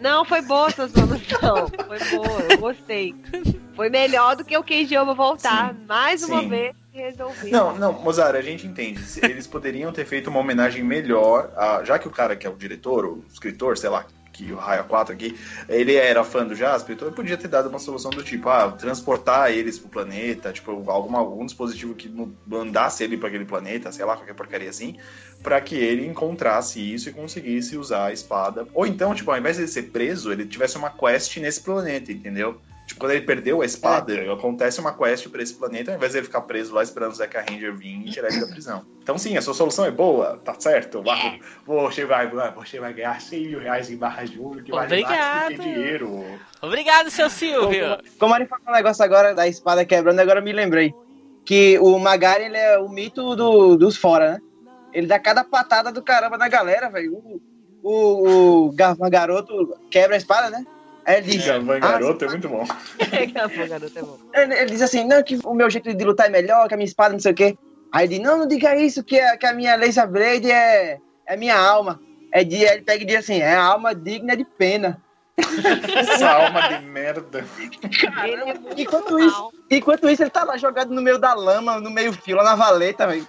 [0.00, 1.68] Não, foi boa a sua solução.
[1.86, 3.14] Foi boa, eu gostei.
[3.76, 6.48] Foi melhor do que o Kenji Oba voltar mais uma sim.
[6.48, 7.50] vez resolver.
[7.50, 9.00] Não, não, Mozart, a gente entende.
[9.22, 12.54] Eles poderiam ter feito uma homenagem melhor, a- já que o cara que é o
[12.56, 16.94] diretor, o escritor, sei lá, que o Raia 4 aqui, ele era fã do Jasper,
[16.96, 20.70] então ele podia ter dado uma solução do tipo, ah, transportar eles pro planeta, tipo,
[20.90, 22.10] algum dispositivo que
[22.46, 24.96] mandasse ele para aquele planeta, sei lá, qualquer porcaria assim,
[25.42, 28.66] para que ele encontrasse isso e conseguisse usar a espada.
[28.72, 32.58] Ou então, tipo, ao invés de ser preso, ele tivesse uma quest nesse planeta, entendeu?
[32.86, 36.18] Tipo, quando ele perdeu a espada, acontece uma quest pra esse planeta, ao invés de
[36.18, 38.84] ele ficar preso lá esperando o Zeca Ranger vir e tirar ele da prisão.
[39.02, 41.00] Então, sim, a sua solução é boa, tá certo?
[41.02, 45.02] Vai, Você vai, você vai ganhar 100 mil reais em barra de ouro, que vale
[45.02, 45.62] mais do que Obrigado.
[45.62, 46.24] dinheiro.
[46.60, 47.98] Obrigado, seu Silvio.
[48.18, 50.92] Como ele falou um negócio agora da espada quebrando, agora eu me lembrei.
[51.44, 54.40] Que o Magari, ele é o mito do- dos fora, né?
[54.92, 57.14] Ele dá cada patada do caramba na galera, velho.
[57.14, 57.40] O,
[57.82, 60.64] o, o gar- garoto quebra a espada, né?
[61.04, 62.62] Aí ele diz, Gavan ah, Garoto é muito bom.
[63.02, 64.18] Acabou, garoto, é bom.
[64.34, 66.76] ele, ele diz assim, não, que o meu jeito de lutar é melhor, que a
[66.76, 67.58] minha espada não sei o quê.
[67.92, 70.98] Aí ele diz, não, não diga isso, que a, que a minha laser blade é,
[71.26, 72.00] é minha alma.
[72.32, 75.02] É de, ele pega e diz assim, é a alma digna de pena.
[75.36, 77.44] Essa alma de merda.
[78.22, 79.20] É muito Enquanto mal.
[79.20, 82.44] isso, enquanto isso, ele tá lá jogado no meio da lama, no meio fio, lá
[82.44, 83.26] na valeta, velho.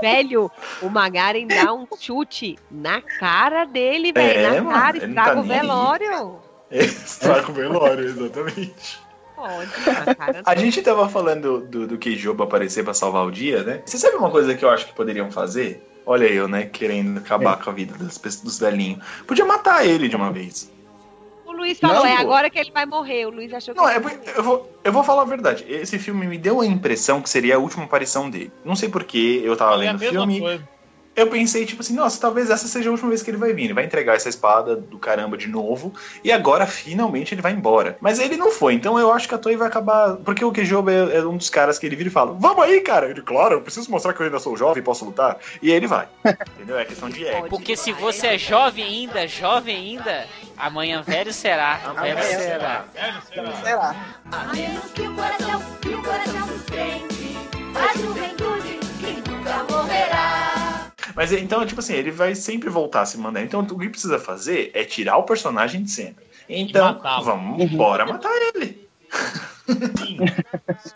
[0.00, 0.50] Velho,
[0.82, 4.40] o Magaren dá um chute na cara dele, velho.
[4.40, 6.40] É, na mano, cara, estraga tá o velório.
[6.70, 9.00] Estraga o velório, exatamente.
[9.36, 13.62] Pode, na cara A gente tava falando do, do Keijoba aparecer pra salvar o dia,
[13.62, 13.82] né?
[13.84, 15.89] Você sabe uma coisa que eu acho que poderiam fazer?
[16.06, 19.04] Olha eu, né, querendo acabar com a vida das pessoas, dos velhinhos.
[19.26, 20.70] Podia matar ele de uma vez.
[21.46, 23.26] O Luiz falou, Não, é agora que ele vai morrer.
[23.26, 25.64] O Luiz achou que Não, ele é, eu, vou, eu vou falar a verdade.
[25.68, 28.52] Esse filme me deu a impressão que seria a última aparição dele.
[28.64, 30.40] Não sei porquê, eu tava É a vendo o filme.
[30.40, 30.68] coisa.
[31.20, 33.64] Eu pensei, tipo assim, nossa, talvez essa seja a última vez que ele vai vir.
[33.64, 35.92] Ele vai entregar essa espada do caramba de novo.
[36.24, 37.98] E agora, finalmente, ele vai embora.
[38.00, 38.72] Mas ele não foi.
[38.72, 40.16] Então eu acho que a Toei vai acabar.
[40.16, 42.80] Porque o Kejoba é, é um dos caras que ele vira e fala: Vamos aí,
[42.80, 43.10] cara.
[43.10, 45.38] Ele, claro, eu preciso mostrar que eu ainda sou jovem e posso lutar.
[45.60, 46.08] E aí ele vai.
[46.56, 46.78] Entendeu?
[46.78, 47.48] É questão de ego.
[47.50, 51.80] Porque se você é jovem ainda, jovem ainda, amanhã velho será.
[51.84, 52.84] Amanhã velho será.
[53.30, 53.52] será.
[53.62, 53.96] Será?
[54.32, 57.20] A menos que o coração, que o coração sustente
[57.74, 60.39] a juventude que nunca morrerá.
[61.14, 63.42] Mas então, tipo assim, ele vai sempre voltar a se mandar.
[63.42, 66.16] Então, o que precisa fazer é tirar o personagem de cena.
[66.48, 68.88] Então, vamos embora matar ele.
[69.98, 70.18] Sim.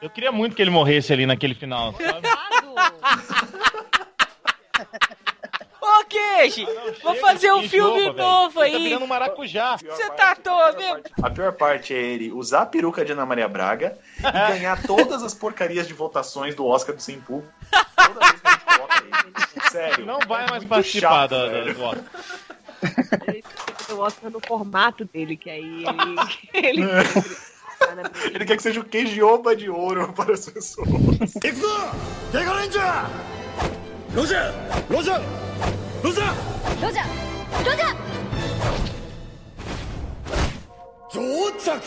[0.03, 2.27] Eu queria muito que ele morresse ali naquele final, sabe?
[5.81, 6.64] Ô, Keiji,
[7.03, 8.85] vou Chega fazer um filme novo Tá aí.
[8.85, 9.77] virando um maracujá.
[9.77, 11.03] Você tá à toa mesmo?
[11.22, 14.22] A pior parte é ele usar a peruca de Ana Maria Braga e
[14.59, 17.44] ganhar todas as porcarias de votações do Oscar do Simpu.
[17.96, 19.54] Toda vez que a gente coloca ele.
[19.75, 20.07] Sério.
[20.07, 22.05] Não vai mais participar da, da, do Oscar.
[23.27, 23.45] Ele
[23.91, 25.85] o Oscar no formato dele, que aí
[26.53, 26.81] ele.
[26.81, 26.83] ele...
[26.83, 27.05] É.
[28.33, 30.89] Ele quer que seja o queijoba de ouro para as pessoas.
[30.89, 32.55] Roger!
[34.15, 34.53] Roger!
[34.89, 35.21] Roger!
[36.03, 36.31] Roger!
[36.81, 37.25] Roger!
[41.65, 41.81] 到着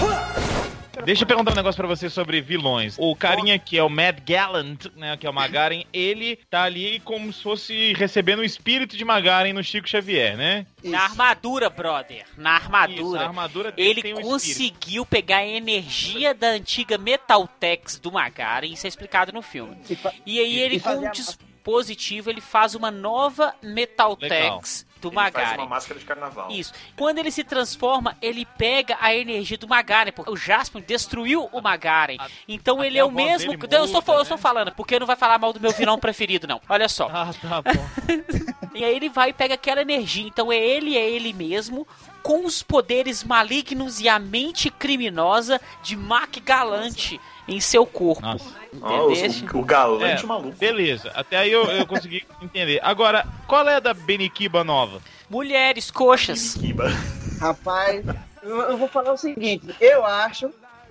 [0.00, 0.22] は
[0.54, 0.57] っ
[1.04, 2.96] Deixa eu perguntar um negócio pra você sobre vilões.
[2.98, 7.00] O carinha que é o Mad Gallant, né, que é o Magaren, ele tá ali
[7.00, 10.66] como se fosse recebendo o espírito de Magaren no Chico Xavier, né?
[10.82, 12.24] Na armadura, brother.
[12.36, 13.20] Na Isso, armadura.
[13.20, 14.32] a armadura dele Ele tem um espírito.
[14.32, 19.76] conseguiu pegar a energia da antiga Metaltex do Magaren, isso é explicado no filme.
[19.88, 25.14] E E aí ele e com um dispositivo, ele faz uma nova Metaltex do Ele
[25.14, 25.58] faz Magaren.
[25.58, 26.50] uma máscara de carnaval.
[26.50, 26.72] Isso.
[26.96, 31.60] Quando ele se transforma, ele pega a energia do Magaren, porque o Jaspion destruiu o
[31.60, 32.16] Magaren.
[32.46, 33.52] Então ele é a o mesmo.
[33.52, 34.22] Não, eu, estou, muda, eu né?
[34.22, 36.60] estou falando, porque não vai falar mal do meu vilão preferido, não.
[36.68, 37.08] Olha só.
[37.12, 38.58] Ah, tá bom.
[38.78, 40.24] E aí ele vai e pega aquela energia.
[40.24, 41.84] Então é ele, é ele mesmo,
[42.28, 48.20] com os poderes malignos e a mente criminosa de Mac Galante em seu corpo.
[48.20, 48.44] Nossa.
[48.70, 50.54] O, o galante É, maluco.
[50.58, 52.80] Beleza, até aí eu, eu consegui entender.
[52.82, 55.00] Agora, qual é a da Benikiba nova?
[55.30, 56.52] Mulheres, coxas.
[56.52, 56.90] Kiba.
[57.40, 58.04] Rapaz,
[58.42, 60.50] eu, vou falar o seguinte: eu acho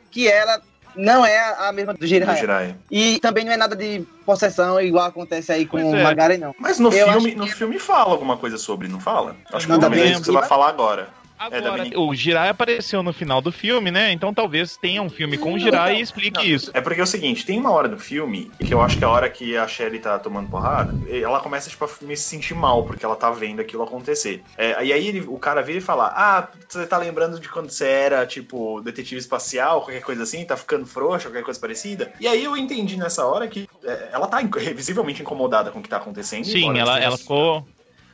[0.10, 0.60] que ela
[0.96, 2.36] não é a mesma do Do Jiraiya.
[2.40, 2.78] Jiraiya.
[2.90, 6.02] E também não é nada de possessão, igual acontece aí com Pois o é.
[6.02, 6.56] Magaren, não.
[6.58, 9.36] Mas no Eu filme, no que- filme fala alguma coisa sobre, não fala?
[9.54, 10.48] Acho que Não, é isso que você vai Benikiba?
[10.48, 11.10] falar agora.
[11.40, 12.02] É Agora, Benikiba.
[12.02, 14.12] o Jirai apareceu no final do filme, né?
[14.12, 16.72] Então talvez tenha um filme com o Jirai e explique isso.
[16.74, 19.08] É porque é o seguinte, tem uma hora do filme que eu acho que é
[19.08, 22.84] a hora que a Shelly tá tomando porrada, ela começa tipo, a me sentir mal,
[22.86, 24.44] porque ela tá vendo aquilo acontecer.
[24.58, 27.70] É, e aí ele- o cara vira e fala: Ah, você tá lembrando de quando
[27.70, 32.12] você era, tipo, detetive espacial, qualquer coisa assim, tá ficando frouxa, qualquer coisa parecida.
[32.20, 34.40] E aí eu entendi nessa hora que é, ela tá
[34.76, 36.46] visivelmente incomodada com o que tá acontecendo.
[36.46, 37.66] Sim, ela, ela ficou.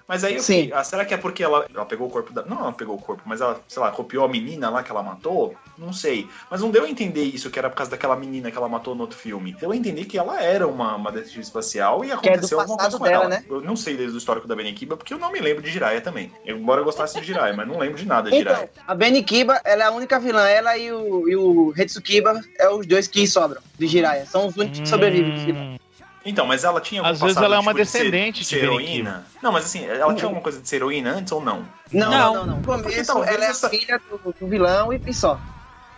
[0.07, 0.63] Mas aí Sim.
[0.63, 2.43] fiquei, ah, será que é porque ela, ela pegou o corpo da.
[2.43, 5.01] Não, ela pegou o corpo, mas ela, sei lá, copiou a menina lá que ela
[5.01, 5.55] matou?
[5.77, 6.27] Não sei.
[6.51, 8.93] Mas não deu a entender isso, que era por causa daquela menina que ela matou
[8.93, 9.55] no outro filme.
[9.59, 12.97] Deu a entender que ela era uma, uma detetive espacial e é aconteceu alguma coisa
[12.97, 13.27] com ela.
[13.27, 13.45] dela, né?
[13.49, 16.01] Eu não sei desde o histórico da Benekiba, porque eu não me lembro de Jiraiya
[16.01, 16.31] também.
[16.45, 18.69] Eu, embora eu gostasse de Jiraiya, mas não lembro de nada de Jiraiya.
[18.71, 20.47] Então, a Benikiba, ela é a única vilã.
[20.47, 24.25] Ela e o, e o Hetsukiba é os dois que sobram de Jiraiya.
[24.25, 25.79] São os únicos que sobrevivem.
[26.25, 28.63] Então, mas ela tinha Às vezes ela é uma tipo, de ser- descendente de ser
[28.63, 29.25] heroína?
[29.41, 31.67] Não, mas assim, ela tinha alguma coisa de ser heroína antes ou não?
[31.91, 32.45] Não, Não.
[32.45, 32.55] não.
[32.57, 35.39] No começo, ela é a filha do, do vilão e, só.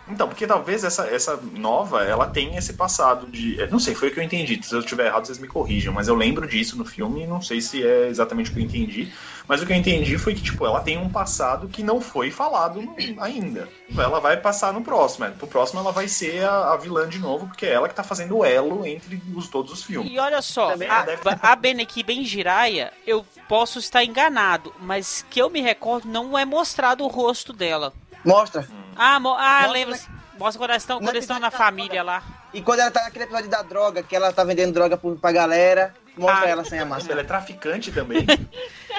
[0.08, 3.58] Então, porque talvez essa, essa nova, ela tenha esse passado de.
[3.58, 4.60] eu Não sei, foi o que eu entendi.
[4.62, 5.92] Se eu estiver errado, vocês me corrijam.
[5.92, 8.64] Mas eu lembro disso no filme e não sei se é exatamente o que eu
[8.64, 9.12] entendi.
[9.48, 12.30] Mas o que eu entendi foi que, tipo, ela tem um passado que não foi
[12.30, 12.82] falado
[13.20, 13.68] ainda.
[13.96, 15.26] Ela vai passar no próximo.
[15.26, 15.34] né?
[15.38, 18.02] Pro próximo ela vai ser a, a vilã de novo, porque é ela que tá
[18.02, 20.10] fazendo o elo entre os, todos os filmes.
[20.10, 25.24] E olha só, Também a, deve- a Benekiba em Jiraiya, eu posso estar enganado, mas
[25.30, 27.92] que eu me recordo, não é mostrado o rosto dela.
[28.24, 28.66] Mostra.
[28.96, 29.98] Ah, mo ah Mostra lembra
[30.38, 32.22] Mostra quando eles estão, quando eles estão na família lá.
[32.52, 35.94] E quando ela tá naquele episódio da droga, que ela tá vendendo droga pra galera,
[36.16, 36.50] mostra Ah.
[36.50, 37.20] ela sem a Ela máscara.
[37.20, 38.24] é traficante também.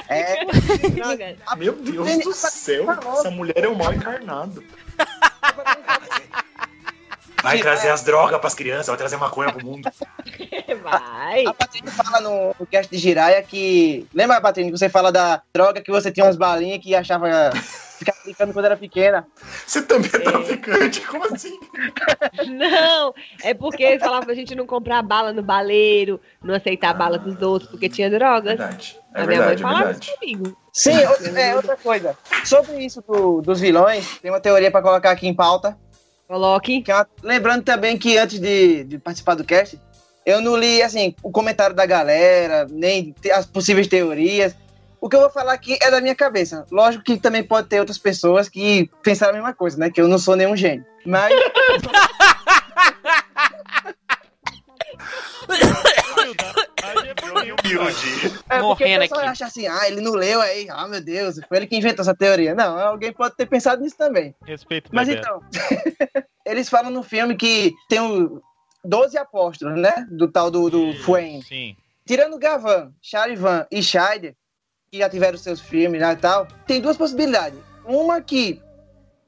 [0.10, 0.46] É.
[0.92, 1.36] Droga.
[1.58, 4.64] Meu Deus do céu, essa mulher é o mal encarnado.
[7.44, 9.90] Vai trazer as drogas pras crianças, vai trazer maconha pro mundo.
[10.82, 11.46] Vai.
[11.46, 14.08] A Patrícia fala no, no cast de Jiraya que.
[14.14, 17.28] Lembra, Patrícia, que você fala da droga que você tinha umas balinhas que achava.
[17.54, 19.28] ficava aplicando quando era pequena?
[19.66, 21.58] Você também é traficante, como assim?
[22.48, 23.14] Não,
[23.44, 27.42] é porque eles falavam pra gente não comprar bala no baleiro, não aceitar bala dos
[27.42, 28.58] outros, porque tinha drogas.
[28.58, 28.98] Verdade.
[29.16, 30.06] É a minha mãe verdade, é falava verdade.
[30.06, 30.58] isso comigo.
[30.72, 32.18] Sim, outra, é outra coisa.
[32.46, 35.76] Sobre isso do- dos vilões, tem uma teoria pra colocar aqui em pauta.
[36.28, 36.82] Coloque.
[36.84, 39.80] Que é uma- lembrando também que antes de, de participar do cast,
[40.26, 44.56] eu não li assim o comentário da galera, nem te- as possíveis teorias.
[45.08, 46.66] O que eu vou falar aqui é da minha cabeça.
[46.70, 49.90] Lógico que também pode ter outras pessoas que pensaram a mesma coisa, né?
[49.90, 50.86] Que eu não sou nenhum gênio.
[51.06, 51.34] Mas
[58.50, 59.14] é porque Morrendo aqui.
[59.14, 62.14] acha assim, ah, ele não leu aí, ah, meu Deus, foi ele que inventou essa
[62.14, 62.54] teoria.
[62.54, 64.36] Não, alguém pode ter pensado nisso também.
[64.44, 65.42] Respeito, Mas então,
[66.46, 68.42] eles falam no filme que tem o
[68.84, 70.06] 12 apóstolos, né?
[70.12, 71.42] Do tal do, do Fuen.
[71.44, 71.78] Sim.
[72.06, 74.36] Tirando Gavan, Charivan e Scheider,
[74.92, 77.60] que já tiveram seus filmes né, e tal, tem duas possibilidades.
[77.86, 78.62] Uma que,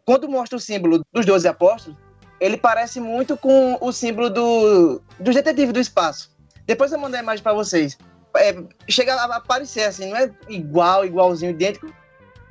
[0.06, 1.98] quando mostra o símbolo dos 12 apóstolos,
[2.40, 6.32] ele parece muito com o símbolo do, dos detetives do espaço.
[6.66, 7.98] Depois eu mando a imagem pra vocês.
[8.38, 8.56] É,
[8.88, 11.92] chega a aparecer assim, não é igual, igualzinho, idêntico,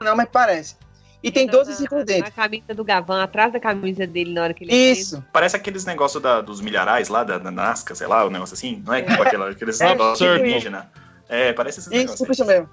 [0.00, 0.76] não, mas parece.
[1.22, 2.32] E tem 12 círculos A dentro.
[2.32, 5.24] camisa do Gavan, atrás da camisa dele na hora que ele Isso.
[5.32, 8.82] Parece aqueles negócios da- dos milharais lá, da, da Nazca, sei lá, o negócio assim.
[8.86, 10.46] Não é tipo aquela, aqueles É, negócios absurdo.
[10.46, 10.90] indígena.
[11.28, 12.28] É, parece esses Isso, negócios.
[12.30, 12.68] isso mesmo.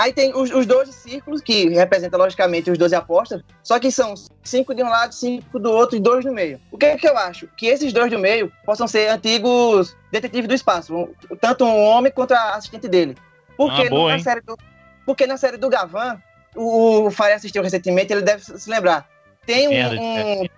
[0.00, 4.14] Aí tem os, os 12 círculos, que representam logicamente os 12 apóstolos, só que são
[4.42, 6.58] cinco de um lado, cinco do outro e dois no meio.
[6.72, 7.46] O que é que eu acho?
[7.48, 12.32] Que esses dois do meio possam ser antigos detetives do espaço, tanto um homem quanto
[12.32, 13.14] a assistente dele.
[13.58, 14.56] Porque, Ah, boa, na, série do,
[15.04, 16.18] porque na série do Gavan,
[16.56, 19.06] o, o Faria assistiu recentemente, ele deve se lembrar.
[19.44, 20.48] Tem um,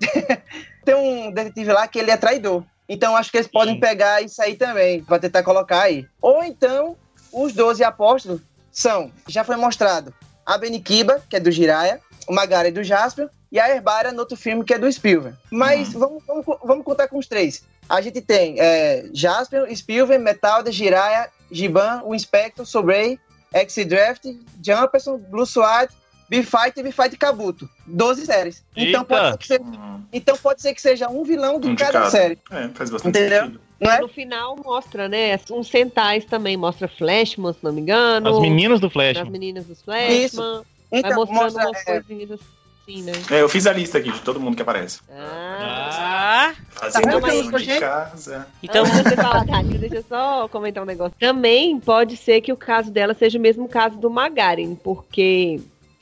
[0.84, 2.62] tem um detetive lá que ele é traidor.
[2.86, 3.80] Então acho que eles podem Sim.
[3.80, 6.06] pegar isso aí também, pra tentar colocar aí.
[6.20, 6.94] Ou então,
[7.32, 8.42] os 12 apóstolos
[8.76, 10.12] são, já foi mostrado,
[10.44, 11.98] a Benikiba, que é do Jiraya,
[12.28, 15.34] o Magari do Jasper, e a Herbária no outro filme, que é do Spielberg.
[15.50, 17.64] Mas vamos, vamos, vamos contar com os três.
[17.88, 23.18] A gente tem é, Jasper, Spielberg, Metalda, Jiraya, Giban, o Inspector, Sobrei,
[23.54, 24.26] X-Draft,
[24.62, 25.90] Jumperson, Blue SWAT,
[26.28, 27.70] B-Fight e B-Fight Kabuto.
[27.86, 28.62] 12 séries.
[28.76, 29.64] Então pode, ser que seja,
[30.12, 32.10] então pode ser que seja um vilão de de cada, cada.
[32.10, 32.38] série.
[32.50, 33.44] É, faz bastante Entendeu?
[33.44, 33.65] sentido.
[33.80, 34.00] Não é?
[34.00, 35.38] No final mostra, né?
[35.50, 36.56] Uns centais também.
[36.56, 38.28] Mostra Flashman, se não me engano.
[38.28, 39.18] As meninas do Flash.
[39.18, 40.24] As meninas dos Flashman.
[40.24, 40.64] Isso.
[40.90, 43.12] Vai Então, mostrando mostra, umas é, coisinhas assim, né?
[43.30, 45.00] É, eu fiz a lista aqui de todo mundo que aparece.
[45.10, 45.90] Ah.
[45.98, 47.80] Ah, Fazendo Tá lição de gente?
[47.80, 48.46] casa.
[48.62, 48.84] então.
[48.84, 51.14] Antes você falar, Tati, deixa eu só comentar um negócio.
[51.18, 55.60] Também pode ser que o caso dela seja o mesmo caso do Magarin, porque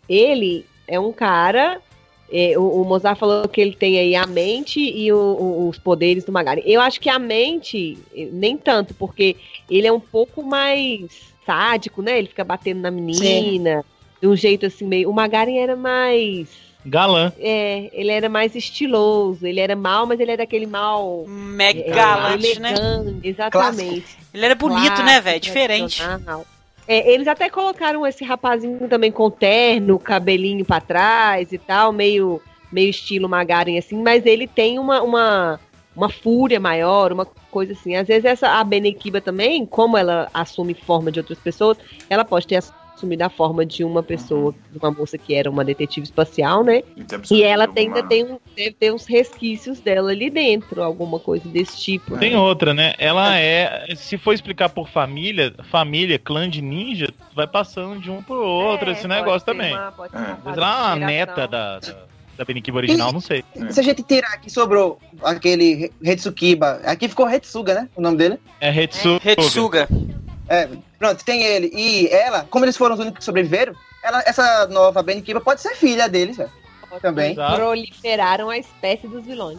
[0.08, 1.80] ele é um cara.
[2.32, 5.78] É, o, o Mozart falou que ele tem aí a mente e o- o- os
[5.78, 6.62] poderes do Magarin.
[6.64, 9.36] Eu acho que a mente, eh, nem tanto, porque
[9.70, 12.18] ele é um pouco mais sádico, né?
[12.18, 13.84] Ele fica batendo na menina,
[14.20, 15.10] de um jeito assim meio.
[15.10, 16.48] O Magarin era mais.
[16.86, 17.32] Galã.
[17.38, 21.24] É, ele era mais estiloso, ele era mal, mas ele era aquele mal.
[21.26, 22.74] Mega é, galante, né?
[22.74, 24.16] elegante, Exatamente.
[24.34, 25.40] Ele era bonito, né, Clássico, velho?
[25.40, 25.96] Diferente.
[26.02, 26.46] tradicional.
[26.86, 32.40] É, eles até colocaram esse rapazinho também com terno, cabelinho pra trás e tal, meio,
[32.70, 35.60] meio estilo Magaren assim, mas ele tem uma, uma,
[35.96, 37.96] uma fúria maior, uma coisa assim.
[37.96, 41.78] Às vezes essa a Benekiba também, como ela assume forma de outras pessoas,
[42.10, 42.56] ela pode ter
[42.94, 46.82] assumido a forma de uma pessoa, de uma moça que era uma detetive espacial, né?
[47.30, 51.48] E ela tem, ainda tem um, deve ter uns resquícios dela ali dentro, alguma coisa
[51.48, 52.16] desse tipo.
[52.18, 52.94] Tem outra, né?
[52.98, 53.94] Ela é.
[53.96, 58.88] Se for explicar por família, família, clã de ninja, vai passando de um pro outro
[58.90, 59.72] É, esse negócio também.
[59.74, 60.20] uma- pode ser É.
[60.20, 60.96] lá uma geração.
[61.06, 61.96] neta da, da,
[62.38, 63.44] da Benikiba original, não sei.
[63.70, 66.80] Se a gente tirar aqui, sobrou aquele Retsukiba.
[66.84, 67.88] Aqui ficou Retsuga, né?
[67.96, 68.38] O nome dele.
[68.60, 69.18] É Hetsu.
[69.22, 69.88] Retsuga.
[70.48, 70.68] É,
[70.98, 72.46] pronto, tem ele e ela.
[72.50, 76.36] Como eles foram os únicos que sobreviveram, ela, essa nova Benikiba pode ser filha deles,
[76.36, 76.50] velho.
[77.00, 77.32] também.
[77.32, 77.56] Exato.
[77.56, 79.58] Proliferaram a espécie dos vilões.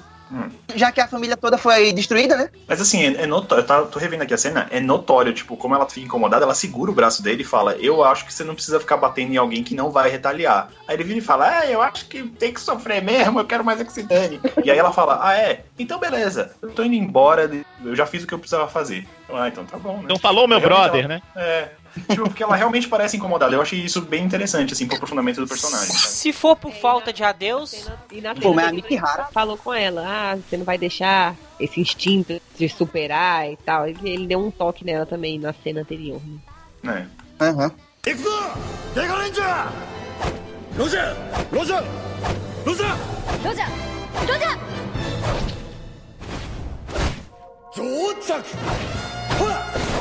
[0.75, 2.49] Já que a família toda foi destruída, né?
[2.67, 5.55] Mas assim, é, é notório, eu tava- tô revendo aqui a cena, é notório, tipo,
[5.55, 8.43] como ela fica incomodada, ela segura o braço dele e fala, eu acho que você
[8.43, 10.71] não precisa ficar batendo em alguém que não vai retaliar.
[10.87, 13.63] Aí ele vira e fala, ah, eu acho que tem que sofrer mesmo, eu quero
[13.63, 14.41] mais é que se dane.
[14.63, 15.63] e aí ela fala, ah, é?
[15.77, 17.49] Então beleza, eu tô indo embora,
[17.83, 19.07] eu já fiz o que eu precisava fazer.
[19.29, 20.03] Ah, então tá bom, né?
[20.05, 21.21] Então falou meu brother, ela- né?
[21.35, 21.69] É.
[22.07, 23.55] Tipo, porque ela realmente parece incomodada.
[23.55, 25.87] Eu achei isso bem interessante, assim, pro aprofundamento do personagem.
[25.87, 26.07] Sabe?
[26.07, 27.89] Se for por falta de adeus.
[28.11, 31.35] E na Bom, mas a Miki Rara falou com ela: ah, você não vai deixar
[31.59, 33.87] esse instinto de superar e tal.
[33.87, 36.21] Ele, ele deu um toque nela também na cena anterior.
[36.83, 37.07] Né?
[37.39, 37.45] É.
[37.45, 37.65] Aham.
[37.65, 37.85] Uhum.
[40.77, 41.15] Roger!
[41.55, 41.95] Roger!
[42.65, 42.95] Roger!
[43.43, 43.65] Roger!
[49.39, 49.94] Roger!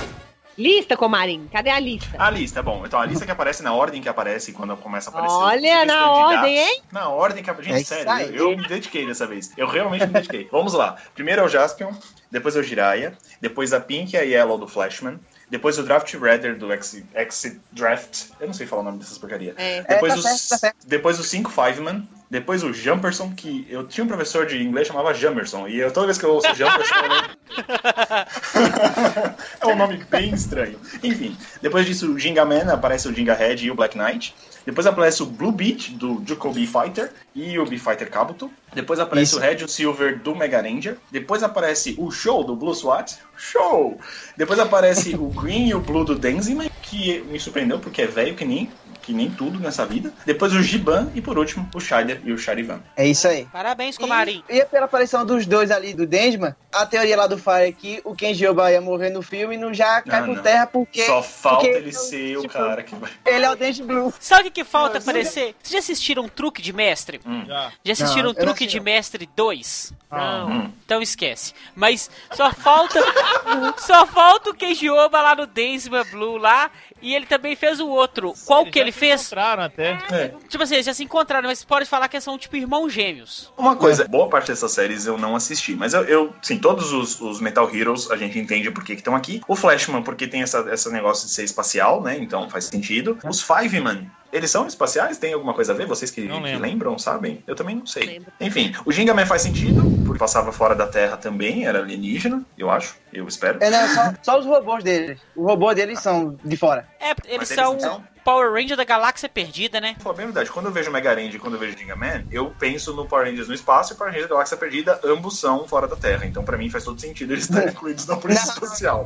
[0.57, 2.17] Lista, Comarim, cadê a lista?
[2.19, 2.85] A lista, bom.
[2.87, 5.37] Então, a lista que aparece na ordem que aparece quando começa a aparecer.
[5.37, 6.83] Olha, na ordem, hein?
[6.93, 7.73] Na ordem que aparece.
[7.73, 8.37] É Gente, isso sério, aí.
[8.37, 9.53] eu, eu me dediquei dessa vez.
[9.57, 10.49] Eu realmente me dediquei.
[10.53, 10.97] Vamos lá.
[11.15, 11.93] Primeiro é o Jaspion,
[12.31, 15.19] depois é o Jiraiya, depois a Pink e a Yellow do Flashman,
[15.55, 18.25] depois o Draft Redder do X, X Draft.
[18.41, 19.55] Eu não sei falar o nome dessas porcaria.
[19.57, 19.85] É.
[19.85, 20.77] Depois, É, tá os, certo, tá certo.
[20.85, 24.93] depois o 5 Fiveman, depois o Jumperson, que eu tinha um professor de inglês que
[24.93, 27.31] chamava Jumperson, e eu, toda vez que eu ouço Jumperson, eu lembro
[29.61, 30.77] é um nome bem estranho.
[31.01, 34.35] Enfim, depois disso, o Ginga Man, aparece o Ginga Head e o Black Knight.
[34.65, 38.51] Depois aparece o Blue Beat, do Juko B-Fighter, e o B-Fighter Kabuto.
[38.73, 39.39] Depois aparece Isso.
[39.39, 40.97] o Red o Silver, do Mega Ranger.
[41.11, 43.19] Depois aparece o Show, do Blue SWAT.
[43.37, 43.99] Show!
[44.37, 48.35] Depois aparece o Green e o Blue, do Denzima, que me surpreendeu, porque é velho
[48.35, 48.71] que nem,
[49.05, 50.13] que nem tudo nessa vida.
[50.25, 52.81] Depois o Giban, e por último, o Shider e o Sharivan.
[52.97, 53.47] É isso aí.
[53.53, 54.43] parabéns, Comarim.
[54.49, 57.73] E, e pela aparição dos dois ali do Densman, a teoria lá do Fire é
[57.73, 60.43] que o Kenji Oba ia morrer no filme não já cai Ah, por não.
[60.43, 63.11] terra porque Só falta porque- ele ser o tipo, cara que vai.
[63.27, 64.13] ele é o Dente Blue.
[64.19, 65.55] Sabe o que, que falta aparecer?
[65.63, 67.21] Vocês já assistiram Truque de Mestre?
[67.47, 67.73] Já.
[67.85, 68.85] Já assistiram Não, não Truque de não.
[68.85, 69.93] Mestre 2?
[70.11, 70.49] Não.
[70.51, 70.73] Hum.
[70.85, 71.53] Então esquece.
[71.75, 73.01] Mas só falta.
[73.79, 76.71] só falta o Keijoba lá no Denzima Blue lá.
[77.03, 78.33] E ele também fez o outro.
[78.47, 79.21] Qual que já se fez?
[79.23, 79.99] encontraram até.
[80.11, 80.35] É.
[80.49, 83.53] Tipo assim, eles já se encontraram, mas pode falar que são tipo irmãos gêmeos.
[83.57, 87.21] Uma coisa, boa parte dessas séries eu não assisti, mas eu, eu sim, todos os,
[87.21, 89.41] os Metal Heroes a gente entende por que estão aqui.
[89.47, 92.17] O Flashman, porque tem essa, esse negócio de ser espacial, né?
[92.19, 93.19] Então faz sentido.
[93.25, 95.17] Os Fiveman, eles são espaciais?
[95.17, 95.87] Tem alguma coisa a ver?
[95.87, 97.43] Vocês que, que lembram, sabem?
[97.47, 98.05] Eu também não sei.
[98.05, 98.33] Lembro.
[98.41, 102.97] Enfim, o Gingaman faz sentido, porque passava fora da Terra também, era alienígena, eu acho,
[103.13, 103.63] eu espero.
[103.63, 105.21] É, não, só, só os robôs deles.
[105.37, 106.89] Os robôs deles são de fora.
[107.01, 108.15] É, eles Mas eles são não são?
[108.25, 109.97] Power Ranger da Galáxia Perdida, né?
[110.01, 112.25] Falar bem a verdade, quando eu vejo Mega Ranger e quando eu vejo Ginga Man,
[112.31, 115.69] eu penso no Power Rangers no espaço e Power Rangers da Galáxia Perdida, ambos são
[115.69, 116.25] fora da Terra.
[116.25, 118.49] Então, pra mim, faz todo sentido eles estarem incluídos na Polícia.
[118.49, 119.05] Espacial.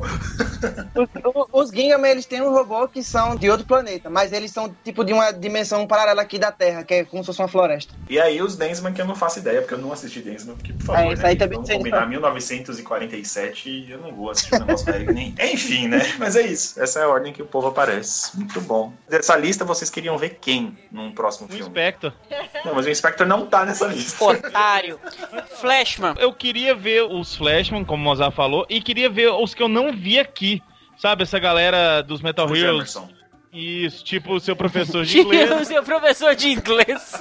[0.95, 4.73] Os, os Gingaman, eles têm um robô que são de outro planeta, mas eles são
[4.83, 7.93] tipo de uma dimensão paralela aqui da Terra, que é como se fosse uma floresta.
[8.09, 10.73] E aí, os Densman, que eu não faço ideia, porque eu não assisti Densman, porque,
[10.73, 12.09] por favor, É, isso aí né, também vamos combinar não.
[12.09, 15.35] 1947 eu não vou assistir um negócio velho nem.
[15.53, 15.99] Enfim, né?
[16.17, 16.81] Mas é isso.
[16.81, 18.35] Essa é a ordem que o povo aparece.
[18.37, 18.93] Muito bom.
[19.07, 21.65] Dessa lista, vocês queriam ver quem num próximo O filme?
[21.69, 22.13] Spectre.
[22.65, 24.23] Não, mas o Inspector não tá nessa lista.
[24.23, 24.99] Otário.
[25.59, 26.15] Flashman.
[26.17, 29.67] Eu queria ver os Flashman, como o Mozart falou, e queria ver os que eu
[29.67, 30.61] não vi aqui.
[30.97, 32.97] Sabe, essa galera dos Metal O Heroes.
[33.51, 35.51] Isso, tipo o seu professor de inglês.
[35.61, 37.19] o seu professor de inglês.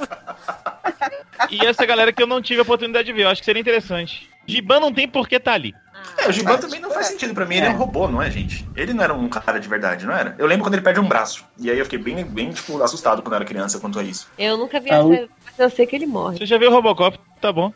[1.50, 3.22] e essa galera que eu não tive a oportunidade de ver.
[3.24, 4.28] Eu acho que seria interessante.
[4.46, 5.74] Giban não tem por que tá ali.
[6.16, 8.22] É, o Giban Mas- também não faz sentido pra mim, ele é um robô, não
[8.22, 8.66] é, gente?
[8.76, 10.34] Ele não era um cara de verdade, não era?
[10.38, 11.44] Eu lembro quando ele perde um braço.
[11.58, 14.26] E aí eu fiquei bem, bem tipo, assustado quando eu era criança quanto a isso.
[14.38, 16.38] Eu nunca vi Ah, mas eu sei que ele morre.
[16.38, 17.18] Você já viu o Robocop?
[17.40, 17.72] Tá bom.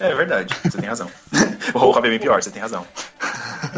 [0.00, 1.08] É verdade, você tem razão.
[1.74, 2.86] o Robocop é bem pior, você tem razão.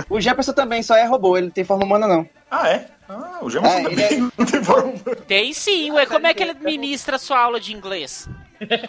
[0.08, 2.28] O Jefferson também só é robô, ele não tem forma humana não.
[2.54, 2.86] Ah, é?
[3.08, 4.92] Ah, o Jamerson É, ele também não tem forma.
[5.26, 6.06] Tem sim, ué.
[6.06, 8.28] Como é que ele ministra a sua aula de inglês?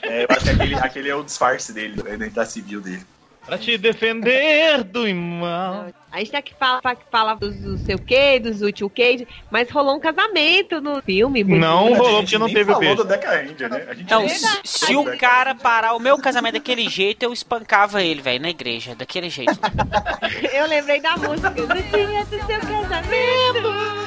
[0.04, 3.06] É, eu acho que aquele, aquele é o disfarce dele, a identidade civil dele.
[3.46, 5.88] Pra te defender do mal.
[6.12, 9.70] A gente tá aqui fala, fa- fala dos do seu que, dos útil que, mas
[9.70, 11.44] rolou um casamento no filme.
[11.44, 12.96] muito Não rolou A gente porque não teve o falou beijo.
[12.96, 13.86] do Deca Ranger, né?
[13.88, 18.02] A gente Então, se, se o cara parar o meu casamento daquele jeito, eu espancava
[18.02, 19.52] ele, velho, na igreja, daquele jeito.
[20.54, 21.50] Eu lembrei da música.
[21.52, 24.06] No dia do seu casamento.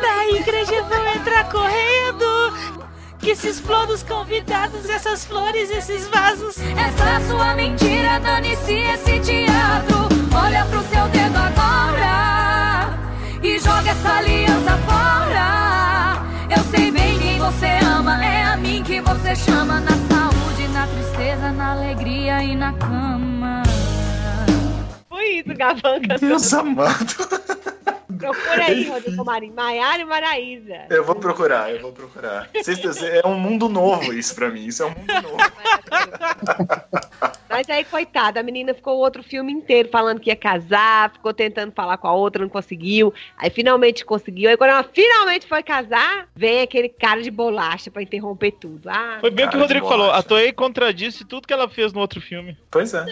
[0.00, 2.54] Da igreja vão entrar correndo.
[3.24, 6.56] Que se explodam os convidados, essas flores, esses vasos.
[6.58, 9.96] Essa sua mentira, dane-se esse teatro.
[10.36, 12.98] Olha pro seu dedo agora
[13.42, 16.22] e joga essa aliança fora.
[16.54, 19.80] Eu sei bem quem você ama, é a mim que você chama.
[19.80, 23.62] Na saúde, na tristeza, na alegria e na cama.
[25.08, 26.18] Foi isso, Gavanca.
[26.20, 27.53] Deus amado.
[28.24, 29.54] Procura aí, Rodrigo Marinho.
[29.54, 30.86] Maiara e Maraísa.
[30.90, 32.48] Eu vou procurar, eu vou procurar.
[32.54, 34.66] É um mundo novo isso pra mim.
[34.66, 35.36] Isso é um mundo novo.
[37.48, 41.32] Mas aí, coitada, a menina ficou o outro filme inteiro falando que ia casar, ficou
[41.32, 43.14] tentando falar com a outra, não conseguiu.
[43.36, 44.50] Aí finalmente conseguiu.
[44.50, 48.88] Aí quando ela finalmente foi casar, vem aquele cara de bolacha pra interromper tudo.
[48.88, 50.10] Ah, Foi bem o que o Rodrigo falou.
[50.10, 52.56] A Toei contradisse tudo que ela fez no outro filme.
[52.70, 53.06] Pois é.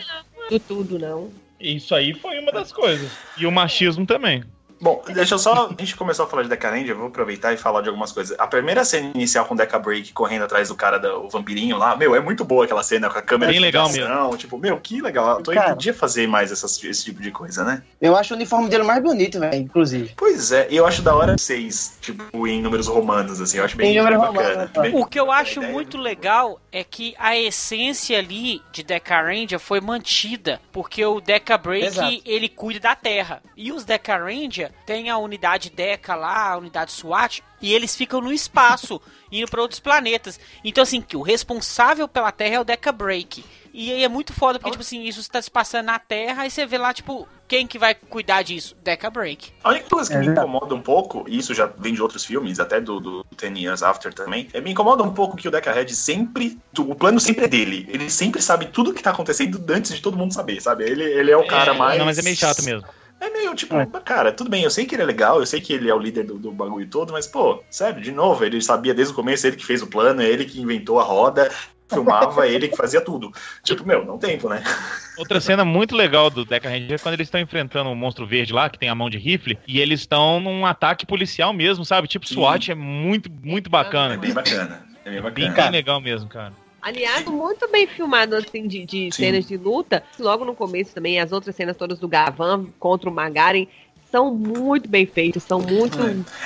[0.48, 1.30] tudo, tudo não.
[1.60, 3.12] Isso aí foi uma das coisas.
[3.38, 4.42] E o machismo também.
[4.82, 5.66] Bom, deixa eu só.
[5.68, 8.10] A gente começou a falar de Deca Ranger, eu vou aproveitar e falar de algumas
[8.10, 8.36] coisas.
[8.38, 11.78] A primeira cena inicial com o Deca Break correndo atrás do cara, do, o vampirinho
[11.78, 14.58] lá, meu, é muito boa aquela cena com a câmera Bem de legal ação, Tipo,
[14.58, 15.38] meu, que legal.
[15.38, 15.70] A Toei Cara.
[15.70, 17.82] podia fazer mais essas- esse tipo de coisa, né?
[18.00, 20.12] Eu acho o uniforme dele mais bonito, velho, inclusive.
[20.16, 23.76] Pois é, e eu acho da hora seis, tipo, em números romanos, assim, eu acho
[23.76, 24.68] bem, bem romano, bacana.
[24.72, 24.80] tá.
[24.82, 29.20] Bem- O que eu acho ideia muito legal é que a essência ali de Deca
[29.22, 32.20] Ranger foi mantida, porque o Deca Break Exato.
[32.24, 33.40] ele cuida da Terra.
[33.56, 38.20] E os Deca Ranger tem a unidade Deca lá, a unidade SWAT, e eles ficam
[38.20, 39.00] no espaço,
[39.30, 40.38] indo para outros planetas.
[40.64, 43.44] Então assim, que o responsável pela Terra é o Deca Break.
[43.74, 46.50] E aí é muito foda, porque, tipo assim, isso está se passando na Terra, e
[46.50, 48.76] você vê lá, tipo, quem que vai cuidar disso?
[48.82, 49.50] Deca Break.
[49.64, 52.24] A única coisa que É me incomoda um pouco, e isso já vem de outros
[52.24, 55.50] filmes, até do, do Ten Years After também, é, me incomoda um pouco que o
[55.50, 56.58] Deca Red sempre.
[56.78, 57.86] O plano sempre é dele.
[57.88, 60.84] Ele sempre sabe tudo o que tá acontecendo antes de todo mundo saber, sabe?
[60.84, 61.98] Ele, ele é o cara É, mais.
[61.98, 62.86] Não, mas é meio chato mesmo.
[63.24, 63.86] É meio tipo, É.
[64.04, 65.98] cara, tudo bem, eu sei que ele é legal, eu sei que ele é o
[65.98, 69.46] líder do, do bagulho todo, mas, pô, sério, de novo, ele sabia desde o começo,
[69.46, 71.48] ele que fez o plano, é ele que inventou a roda,
[71.88, 73.30] filmava, ele que fazia tudo.
[73.62, 74.60] Tipo, meu, não tempo, né?
[75.16, 78.52] Outra cena muito legal do Deca Ranger é quando eles estão enfrentando um monstro verde
[78.52, 82.08] lá, que tem a mão de rifle, e eles estão num ataque policial mesmo, sabe?
[82.08, 82.34] Tipo Sim.
[82.34, 84.16] SWAT, é muito, muito É bacana.
[84.16, 84.84] bem bacana.
[85.04, 85.62] É bem Bem, bacana.
[85.62, 86.52] bem legal mesmo, cara.
[86.82, 90.02] Aliás, muito bem filmado, assim, de, de cenas de luta.
[90.18, 93.66] Logo no começo também, as outras cenas todas do Gavan contra o Magaren
[94.10, 96.04] são muito bem feitas, são muito, É.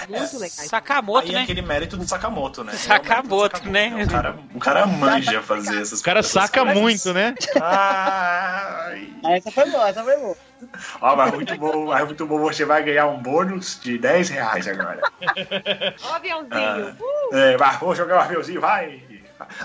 [0.08, 0.52] muito legais.
[0.68, 1.40] Sakamoto, Aí né?
[1.40, 2.72] é aquele mérito do Sakamoto, né?
[2.74, 4.04] Sakamoto, É o mérito do né?
[4.04, 6.80] O cara, o cara manja fazer essas O cara saca coisas.
[6.80, 7.34] muito, né?
[7.60, 9.08] Ai.
[9.36, 10.36] Essa foi boa, essa foi boa.
[11.00, 12.38] Ó, mas muito bom, mas muito bom.
[12.38, 15.00] Você vai ganhar um bônus de 10 reais agora.
[16.04, 16.50] Ó, o aviãozinho.
[16.52, 16.94] Ah.
[17.32, 19.02] É, vai, vou jogar um aviãozinho, vai.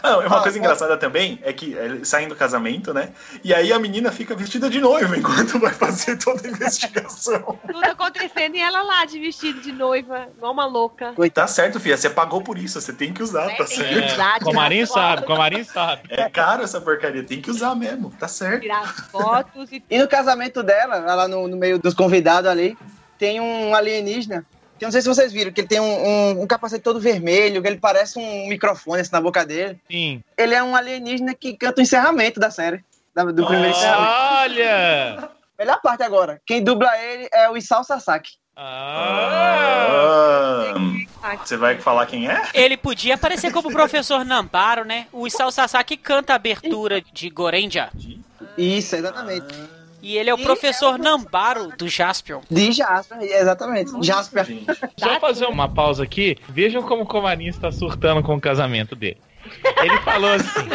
[0.04, 0.60] Ah, uma Ah, coisa ah.
[0.60, 3.10] engraçada também é que eles saem do casamento, né?
[3.44, 7.60] E aí a menina fica vestida de noiva enquanto vai fazer toda a investigação.
[7.66, 11.14] Tudo acontecendo e ela lá de vestido de noiva, igual uma louca.
[11.34, 11.98] Tá certo, filha.
[11.98, 14.14] Você pagou por isso, você tem que usar, É, tá certo?
[14.14, 16.02] usar, Comarim tirar sabe, Comarim sabe.
[16.10, 18.62] É caro essa porcaria, tem que usar mesmo, tá certo.
[18.62, 22.78] Tirar fotos e E no casamento dela, lá no, no meio dos convidados ali,
[23.18, 24.46] tem um alienígena.
[24.82, 27.00] Que eu não sei se vocês viram, que ele tem um, um- um capacete todo
[27.00, 29.80] vermelho, que ele parece um microfone assim na boca dele.
[29.88, 30.24] Sim.
[30.36, 32.84] Ele é um alienígena que canta o encerramento da série.
[33.14, 34.12] da- Do primeiro encerramento.
[34.42, 35.30] Olha!
[35.60, 36.42] Melhor parte agora.
[36.48, 38.32] Quem dubla ele é o Isao Sasaki.
[38.56, 38.66] Ah!
[41.22, 42.42] Ah, você vai falar quem é?
[42.52, 45.06] Ele podia aparecer como o professor Namparo, né?
[45.12, 47.92] O Isao Sasaki canta a abertura de Gorenja.
[48.58, 49.46] Isso, exatamente.
[50.02, 52.42] E ele é o E professor é o- Nambaro do Jaspion.
[52.50, 53.92] De Jasper, exatamente.
[54.02, 54.46] Jasper.
[54.46, 54.66] Gente,
[54.98, 56.38] Só fazer uma pausa aqui.
[56.50, 59.18] Vejam como o Comarim está surtando com o casamento dele.
[59.82, 60.70] Ele falou assim: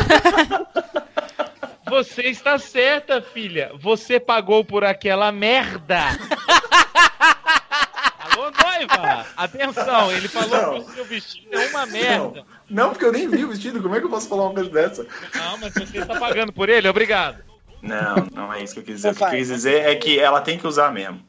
[1.89, 3.71] Você está certa, filha.
[3.81, 6.01] Você pagou por aquela merda.
[8.21, 9.27] Alô, noiva!
[9.37, 10.75] Atenção, ele falou Não.
[10.85, 12.45] que o seu vestido é uma merda.
[12.69, 14.71] Não, porque eu nem vi o vestido, como é que eu posso falar uma coisa
[14.71, 15.07] dessa?
[15.35, 17.39] Não, mas você está pagando por ele, obrigado.
[17.87, 19.13] Não, não é isso que eu quis dizer.
[19.13, 21.21] O que eu quis dizer é que ela tem que usar mesmo.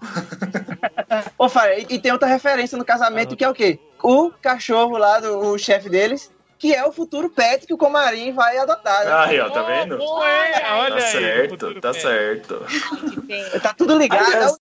[1.37, 3.79] Ô, Fara, e, tem outra referência no casamento que é o quê?
[4.01, 8.33] O cachorro lá, do o chefe deles, que é o futuro pet que o Comarim
[8.33, 9.05] vai adotar.
[9.05, 9.11] né?
[9.13, 9.95] Aí, ó, tá vendo?
[9.95, 10.01] Hein?
[10.71, 11.99] Olha Tá aí, certo, tá pé.
[11.99, 12.65] certo.
[13.61, 14.25] Tá tudo ligado.
[14.25, 14.57] Aliás,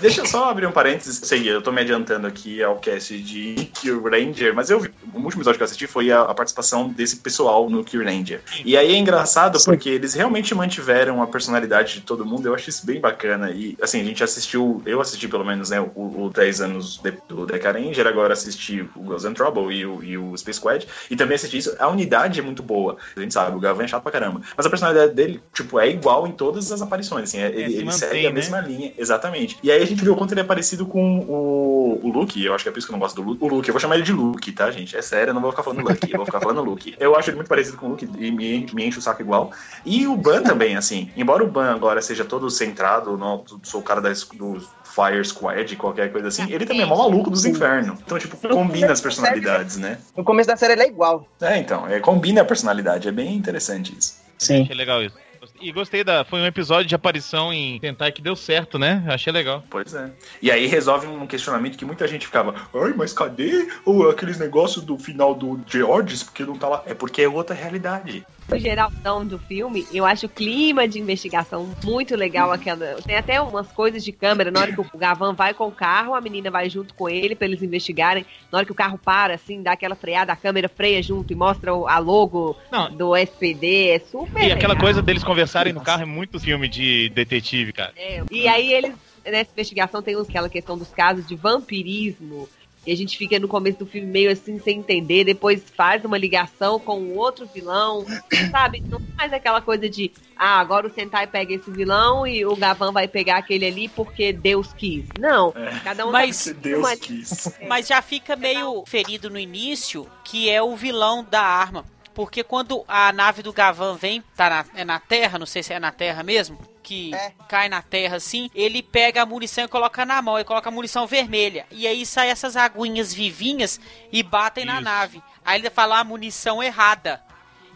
[0.00, 1.20] deixa eu só abrir um parênteses.
[1.26, 3.70] Sei, eu tô me adiantando aqui ao cast de
[4.10, 4.90] Ranger, mas eu vi.
[5.14, 8.40] O último episódio que eu assisti foi a, a participação desse pessoal no Kill Ranger.
[8.64, 12.46] E aí é engraçado porque eles realmente mantiveram a personalidade de todo mundo.
[12.46, 13.50] Eu acho isso bem bacana.
[13.50, 17.14] E assim, a gente assistiu, eu assisti pelo menos, né, o, o 10 anos de-
[17.28, 20.86] do Deca Ranger, agora assisti o Ghost and Trouble e o, e o Space Squad.
[21.10, 21.74] E também assisti isso.
[21.78, 22.96] A unidade é muito boa.
[23.16, 24.40] A gente sabe, o Gavan é chato pra caramba.
[24.56, 27.24] Mas a personalidade dele, tipo, é igual em todas as aparições.
[27.24, 28.34] Assim, é- ele, se ele mantém, segue a né?
[28.34, 29.58] mesma linha, exatamente.
[29.62, 32.54] E aí a gente viu o quanto ele é parecido com o, o Luke, eu
[32.54, 33.44] acho que é por isso que eu não gosto do Luke.
[33.44, 34.96] O Luke, eu vou chamar ele de Luke, tá, gente?
[34.96, 36.94] É sério, eu não vou ficar falando Lucky, eu vou ficar falando Luke.
[36.98, 39.52] Eu acho ele muito parecido com o Luke e me, me enche o saco igual.
[39.84, 41.10] E o Ban também, assim.
[41.16, 45.76] Embora o Ban agora seja todo centrado, não, sou o cara da, do Fire Squad,
[45.76, 47.98] qualquer coisa assim, ele também é mó maluco dos infernos.
[48.00, 49.98] Então, tipo, combina as personalidades, né?
[50.16, 51.26] No começo da série ele é igual.
[51.40, 54.22] É, então, é, combina a personalidade, é bem interessante isso.
[54.38, 54.62] Sim.
[54.62, 55.16] Achei legal isso.
[55.60, 56.24] E gostei da.
[56.24, 59.04] Foi um episódio de aparição em Tentai que deu certo, né?
[59.08, 59.62] Achei legal.
[59.70, 60.10] Pois é.
[60.40, 64.84] E aí resolve um questionamento que muita gente ficava, ai, mas cadê o, aqueles negócios
[64.84, 66.22] do final do Georges?
[66.22, 66.82] Porque não tá lá.
[66.86, 68.26] É porque é outra realidade.
[68.48, 72.52] No geralzão do filme, eu acho o clima de investigação muito legal.
[72.52, 72.96] Aquela...
[73.02, 74.50] Tem até umas coisas de câmera.
[74.50, 77.34] Na hora que o Gavan vai com o carro, a menina vai junto com ele
[77.34, 78.24] pra eles investigarem.
[78.52, 81.36] Na hora que o carro para, assim, dá aquela freada, a câmera freia junto e
[81.36, 82.94] mostra o- a logo Não.
[82.94, 83.88] do SPD.
[83.88, 84.84] É super E aquela legal.
[84.84, 87.92] coisa deles conversarem no carro é muito filme de detetive, cara.
[87.96, 92.46] É, e aí eles, nessa investigação, tem aquela questão dos casos de vampirismo.
[92.86, 96.18] E a gente fica no começo do filme meio assim, sem entender, depois faz uma
[96.18, 98.04] ligação com o outro vilão,
[98.50, 98.80] sabe?
[98.88, 102.54] Não é mais aquela coisa de, ah, agora o Sentai pega esse vilão e o
[102.54, 105.06] Gavan vai pegar aquele ali porque Deus quis.
[105.18, 107.58] Não, cada um Mas- tá- Deus uma- quis.
[107.66, 111.84] Mas já fica meio ferido no início, que é o vilão da arma.
[112.14, 115.72] Porque quando a nave do Gavan vem, tá na, é na Terra, não sei se
[115.72, 117.32] é na Terra mesmo, que É.
[117.48, 120.72] cai na Terra assim, ele pega a munição e coloca na mão, e coloca a
[120.72, 121.66] munição vermelha.
[121.70, 123.80] E aí sai essas aguinhas vivinhas
[124.12, 124.82] e batem na Isso.
[124.84, 125.22] nave.
[125.44, 127.20] Aí ele fala a munição errada.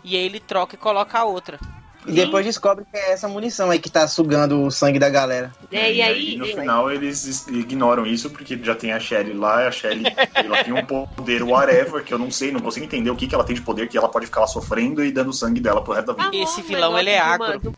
[0.04, 1.58] E aí ele troca e coloca a outra.
[2.06, 5.52] E depois descobre que é essa munição aí que tá sugando o sangue da galera.
[5.70, 9.34] É, e aí, no eu- final eles is- ignoram isso porque já tem a Shelly
[9.34, 13.10] lá, a Shelly ela tem um poder whatever que eu não sei, não consigo entender
[13.10, 15.32] o que, que ela tem de poder que ela pode ficar lá sofrendo e dando
[15.32, 16.28] sangue dela pro resto da vida.
[16.30, 17.58] Falou Esse vilão, ele é agro.
[17.58, 17.70] de-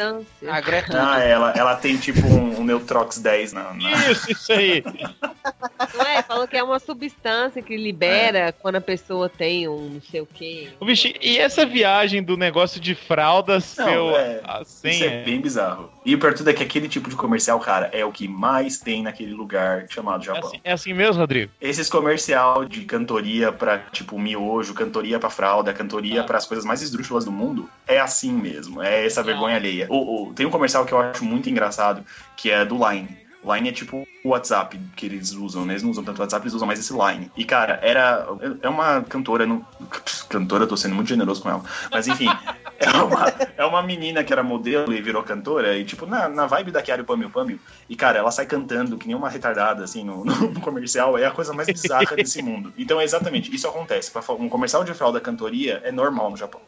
[0.00, 0.96] É é tudo.
[0.98, 4.82] Ah, ela, ela tem tipo um, um Neutrox 10 na, na- Isso, isso aí.
[5.94, 6.22] Não é?
[6.22, 10.26] Falou que é uma substância que libera quando a pessoa tem um não sei o
[10.26, 10.68] quê.
[10.78, 15.06] O bicho, e essa viagem do negócio de fralda Não, o- é, a Isso senha?
[15.06, 15.90] é bem bizarro.
[16.04, 18.78] E o pior tudo é que aquele tipo de comercial, cara, é o que mais
[18.78, 20.48] tem naquele lugar chamado É Japão.
[20.48, 21.52] assim, é assim mesmo, Rodrigo?
[21.60, 26.80] Esses comercial de cantoria pra, tipo, miojo, cantoria pra fralda, cantoria pra as coisas mais
[26.80, 28.82] esdrúxulas do mundo, é assim mesmo.
[28.82, 29.86] É essa vergonha alheia.
[29.90, 32.02] O, o- tem um comercial que eu acho muito engraçado,
[32.34, 33.19] que é do Line.
[33.42, 35.72] Line é tipo o WhatsApp que eles usam, né?
[35.72, 37.30] Eles não usam tanto WhatsApp, eles usam mais esse Line.
[37.36, 38.26] E, cara, era.
[38.62, 39.46] É uma cantora.
[39.46, 39.64] Não,
[40.28, 41.64] cantora, tô sendo muito generoso com ela.
[41.90, 42.28] Mas, enfim.
[42.82, 43.26] É uma,
[43.58, 46.82] é uma menina que era modelo e virou cantora, e tipo, na, na vibe da
[46.82, 47.60] Chiara Pamil Pamil.
[47.86, 51.30] E, cara, ela sai cantando que nem uma retardada, assim, no, no comercial, é a
[51.30, 52.72] coisa mais bizarra desse mundo.
[52.78, 54.10] Então, é exatamente, isso acontece.
[54.10, 56.62] Pra Um comercial de fralda cantoria é normal no Japão.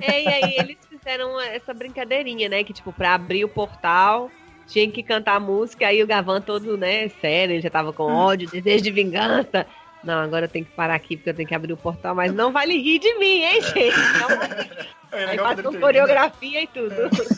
[0.00, 2.62] É, e aí eles fizeram essa brincadeirinha, né?
[2.62, 4.30] Que, tipo, pra abrir o portal,
[4.66, 8.04] tinha que cantar a música, aí o Gavan todo, né, sério, ele já tava com
[8.12, 9.66] ódio, desejo de vingança.
[10.02, 12.32] Não, agora eu tenho que parar aqui porque eu tenho que abrir o portal, mas
[12.32, 13.96] não vale rir de mim, hein, gente?
[14.20, 16.94] Não, É aí faz quando com coreografia e tudo.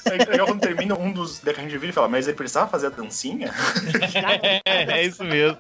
[0.07, 1.47] É legal quando termina um dos.
[1.47, 3.53] A gente vira e fala, mas ele precisava fazer a dancinha?
[4.65, 5.59] É, é isso mesmo.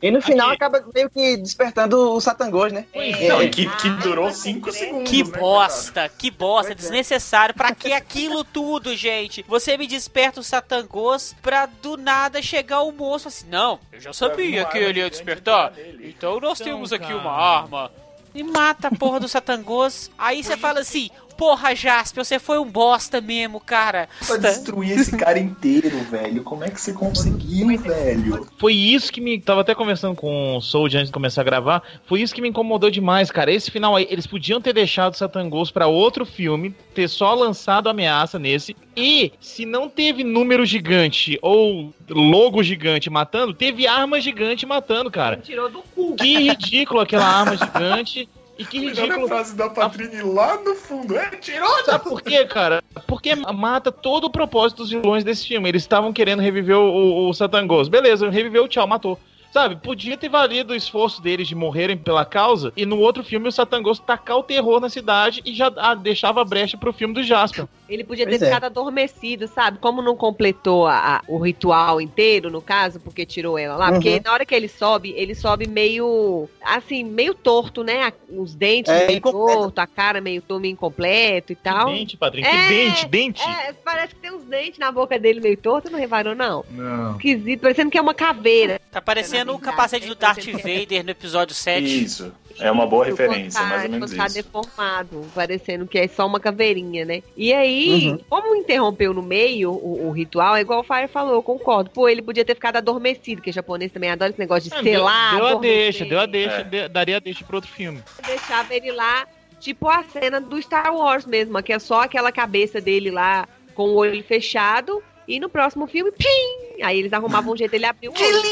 [0.00, 2.86] E no final acaba meio que despertando o Satangos, né?
[2.92, 3.28] É.
[3.28, 5.10] Não, e que, que durou 5 segundos.
[5.10, 6.74] Que né, bosta, que bosta, Pois é.
[6.74, 7.52] desnecessário.
[7.54, 9.44] Pra que aquilo tudo, gente?
[9.48, 14.12] Você me desperta o Satangos pra do nada chegar o moço assim, não, eu já
[14.12, 15.72] sabia que ele ia despertar.
[16.00, 17.16] Então nós Então, temos aqui cara.
[17.18, 17.90] uma arma.
[18.34, 20.10] E mata a porra do Satangos.
[20.16, 24.08] Aí você fala assim, porra, Jasper, você foi um bosta mesmo, cara.
[24.26, 26.42] Pra destruir esse cara inteiro, velho.
[26.42, 28.48] Como é que você conseguiu, velho?
[28.58, 29.40] Foi isso que me.
[29.40, 31.82] Tava até conversando com o Soul antes de começar a gravar.
[32.06, 33.52] Foi isso que me incomodou demais, cara.
[33.52, 38.38] Esse final aí, eles podiam ter deixado Satangos pra outro filme, ter só lançado ameaça
[38.38, 38.76] nesse.
[38.96, 45.36] E se não teve número gigante ou logo gigante matando, teve arma gigante matando, cara.
[45.36, 46.16] Tirou do cu.
[46.16, 48.28] Que ridículo aquela arma gigante.
[48.58, 49.28] E que Olha a ridículo.
[49.28, 51.16] frase da Patrine lá no fundo.
[51.16, 51.84] É, tirou!
[51.84, 52.82] Sabe por quê, cara?
[53.06, 55.68] Porque mata todo o propósito dos vilões desse filme.
[55.68, 57.88] Eles estavam querendo reviver o, o, o Satangos.
[57.88, 59.18] Beleza, reviveu, tchau, matou.
[59.52, 63.48] Sabe, podia ter valido o esforço deles de morrerem pela causa e no outro filme
[63.48, 67.14] o Satangos tacar o terror na cidade e já ah, deixava a brecha pro filme
[67.14, 67.66] do Jasper.
[67.88, 68.48] Ele podia Pois ter é.
[68.48, 69.78] ficado adormecido, sabe?
[69.78, 73.86] Como não completou a- a- o ritual inteiro, no caso, porque tirou ela lá.
[73.86, 73.92] Uhum.
[73.94, 78.12] Porque na hora que ele sobe, ele sobe meio, assim, meio torto, né?
[78.28, 79.60] Os dentes É, meio incompleto.
[79.62, 81.86] torto, a cara meio, meio incompleto e tal.
[81.86, 83.42] Que dente, Padrinho, É, que dente, dente.
[83.42, 86.64] É, parece que tem uns dentes na boca dele meio torto, não reparou, não?
[86.70, 87.12] Não.
[87.12, 88.80] Esquisito, parecendo que é uma caveira.
[88.90, 92.04] Tá parecendo o capacete do Darth Vader no episódio 7.
[92.04, 92.32] Isso.
[92.60, 94.34] É uma boa referência, tá, mais ou menos isso.
[94.34, 97.22] deformado, parecendo que é só uma caveirinha, né?
[97.36, 98.18] E aí, Uhum.
[98.28, 101.90] como interrompeu no meio o, o ritual, é igual o Fire falou, eu concordo.
[101.90, 105.36] Pô, ele podia ter ficado adormecido, que japonês também adora esse negócio de deu, selar.
[105.36, 105.76] deu a adormecer.
[105.82, 106.64] deixa, deu a deixa, É.
[106.64, 108.02] de- daria a deixa pro outro filme.
[108.26, 109.26] Deixava ele lá,
[109.60, 113.84] tipo a cena do Star Wars mesmo, que é só aquela cabeça dele lá com
[113.90, 115.02] o olho fechado.
[115.26, 116.82] E no próximo filme, pim!
[116.82, 118.42] Aí eles arrumavam um jeito ele abrir o olho.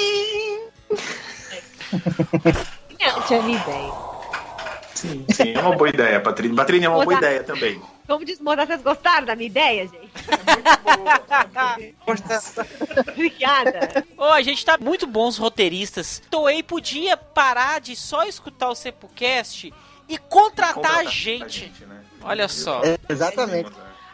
[2.96, 3.92] Brilhante a minha ideia.
[4.94, 6.56] Sim, sim, é uma boa ideia, Patrícia.
[6.56, 7.80] Patrícia é uma boa ideia também.
[8.06, 10.10] Como desmontar, vocês gostaram da minha ideia, gente?
[13.12, 14.04] Obrigada.
[14.16, 16.22] Ô, a gente tá muito bons roteiristas.
[16.30, 19.72] Toei podia parar de só escutar o Sepulcast
[20.08, 21.72] e contratar a gente.
[21.86, 22.02] né?
[22.22, 22.80] Olha só.
[22.82, 23.70] É, exatamente.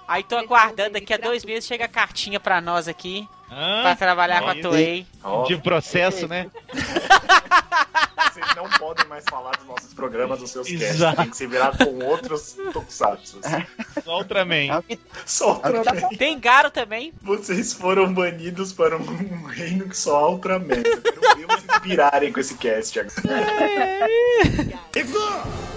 [0.09, 3.83] Aí tô aguardando daqui a dois meses chega a cartinha pra nós aqui, Hã?
[3.83, 4.55] pra trabalhar com a.
[4.61, 5.07] Toei.
[5.47, 6.51] De processo, né?
[8.33, 11.17] vocês não podem mais falar dos nossos programas, dos seus Exato.
[11.17, 11.17] casts.
[11.17, 13.41] Tem que se virar com outros tokusatsu.
[13.43, 13.67] Assim.
[14.03, 14.83] Só Ultraman.
[14.89, 16.09] É só é tá Ultraman.
[16.17, 17.13] Tem Garo também.
[17.23, 20.77] Vocês foram banidos para um reino que só há Ultraman.
[20.77, 23.13] Eu queria vocês virarem com esse cast agora.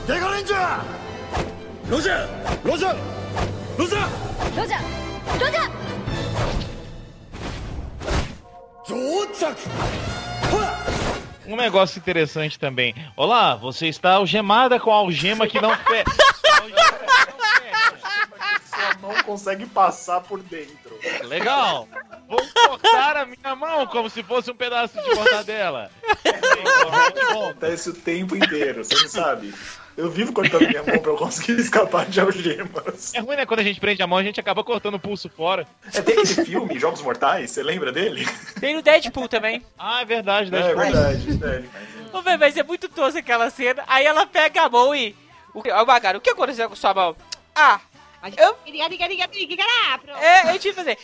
[0.08, 0.56] Dega Ranger!
[1.90, 2.30] Roger!
[2.64, 2.96] Roger!
[3.78, 4.08] Roger!
[4.56, 4.80] Roger!
[5.40, 5.86] Roger!
[9.46, 10.25] 到着
[11.48, 12.96] um negócio interessante também.
[13.16, 16.06] Olá, você está algemada com a algema que não fecha.
[18.66, 20.98] Sua mão consegue passar por dentro.
[21.24, 21.88] Legal.
[22.28, 25.92] Vou cortar a minha mão como se fosse um pedaço de mortadela.
[27.30, 29.54] Acontece o tempo inteiro, você não sabe?
[29.98, 33.14] Eu vivo cortando minha mão pra eu conseguir escapar de algemas.
[33.14, 33.46] É ruim, né?
[33.46, 35.66] Quando a gente prende a mão, a gente acaba cortando o pulso fora.
[35.94, 38.28] É, tem aquele filme, Jogos Mortais, você lembra dele?
[38.60, 39.62] Tem no Deadpool também.
[39.78, 40.60] Ah, é verdade, né?
[40.60, 41.64] É verdade, é.
[42.16, 43.84] Ô, velho, mas é muito tosca aquela cena.
[43.88, 45.16] Aí ela pega a mão e.
[45.54, 47.16] O ó, Magaro, o que aconteceu com sua mão?
[47.56, 47.80] Ah,
[48.38, 48.56] Eu-
[50.18, 50.98] é, eu tive que fazer.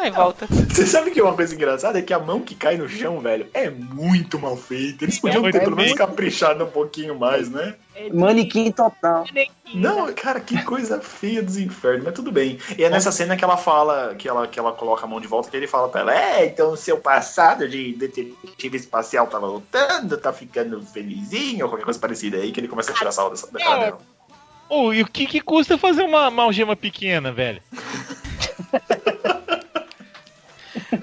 [0.00, 0.46] Aí volta.
[0.46, 3.48] Você sabe que uma coisa engraçada é que a mão que cai no chão, velho,
[3.52, 5.04] é muito mal feita.
[5.04, 7.74] Eles podiam muito ter pelo menos caprichado um pouquinho mais, né?
[8.12, 9.24] Manequim total.
[9.74, 12.58] Não, cara, que coisa feia dos infernos, mas tudo bem.
[12.78, 15.26] E é nessa cena que ela fala, que ela, que ela coloca a mão de
[15.26, 19.38] volta, que ele fala pra ela, é, então o seu passado de detetive espacial tá
[19.40, 23.30] voltando, tá ficando felizinho, ou qualquer coisa parecida aí, que ele começa a tirar sarro
[23.30, 23.98] dessa da cara dela.
[24.68, 27.62] Oh, e o que, que custa fazer uma, uma algema pequena, velho?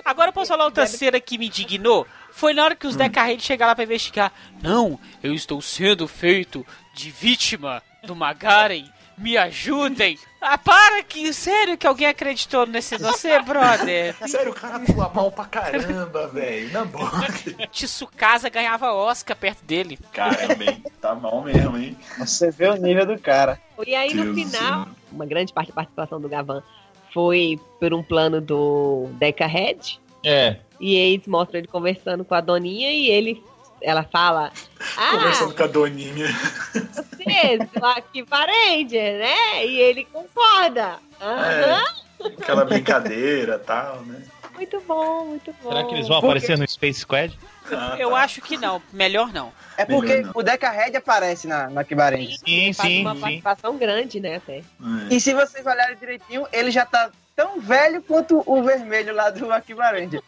[0.03, 2.05] Agora eu posso falar outra cena que me indignou?
[2.31, 4.31] Foi na hora que os Deca chegaram lá pra investigar.
[4.61, 8.85] Não, eu estou sendo feito de vítima do Magaren.
[9.17, 10.19] Me ajudem.
[10.41, 14.15] Ah, para que, sério que alguém acreditou nesse você, brother?
[14.27, 17.27] Sério, o cara pula mal pra caramba, velho, na boca.
[17.71, 19.97] Tsukasa ganhava Oscar perto dele.
[20.11, 21.97] Caramba, hein, tá mal mesmo, hein.
[22.19, 23.59] Você vê o nível do cara.
[23.87, 24.93] E aí, no Deus do final, céu.
[25.11, 26.61] uma grande parte da participação do Gavan
[27.13, 29.99] foi por um plano do Deca Red.
[30.23, 30.57] É.
[30.79, 33.43] E eles mostram ele conversando com a Doninha e ele.
[33.81, 34.51] Ela fala.
[34.97, 36.27] Ah, Conversando com a Doninha.
[37.73, 39.65] Seu aqui Ranger, né?
[39.65, 40.99] E ele concorda.
[41.21, 41.83] Aham.
[42.21, 44.21] É, aquela brincadeira e tal, né?
[44.53, 45.69] Muito bom, muito bom.
[45.69, 47.37] Será que eles vão aparecer no Space Squad?
[47.71, 48.17] Ah, Eu tá.
[48.17, 48.81] acho que não.
[48.93, 49.51] Melhor não.
[49.77, 50.31] É porque não.
[50.33, 52.37] o Deca Red aparece na, na Kibarense.
[52.37, 53.21] Sim, Ele faz sim, uma sim.
[53.21, 54.57] participação grande, né, até.
[54.57, 54.63] É.
[55.09, 59.51] E se vocês olharem direitinho, ele já tá tão velho quanto o vermelho lá do
[59.51, 60.21] Akiba Ranger.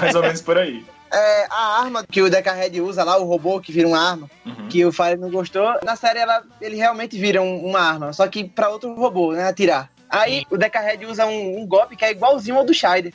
[0.00, 0.82] Mais ou menos por aí.
[1.12, 4.30] É, a arma que o Deca Red usa lá, o robô que vira uma arma,
[4.46, 4.68] Uhum.
[4.68, 8.26] que o Fire não gostou, na série ela, ele realmente vira um- uma arma, só
[8.26, 9.90] que pra outro robô, né, atirar.
[10.08, 13.12] Aí o Deca Red usa um, um golpe que é igualzinho ao do Scheider.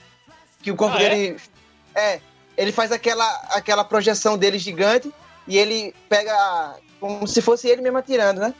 [0.61, 1.09] Que o corpo Ah, é?
[1.09, 1.37] dele.
[1.95, 2.19] É?
[2.55, 5.13] ele faz aquela, aquela projeção dele gigante
[5.47, 8.51] e ele pega como se fosse ele mesmo atirando, né?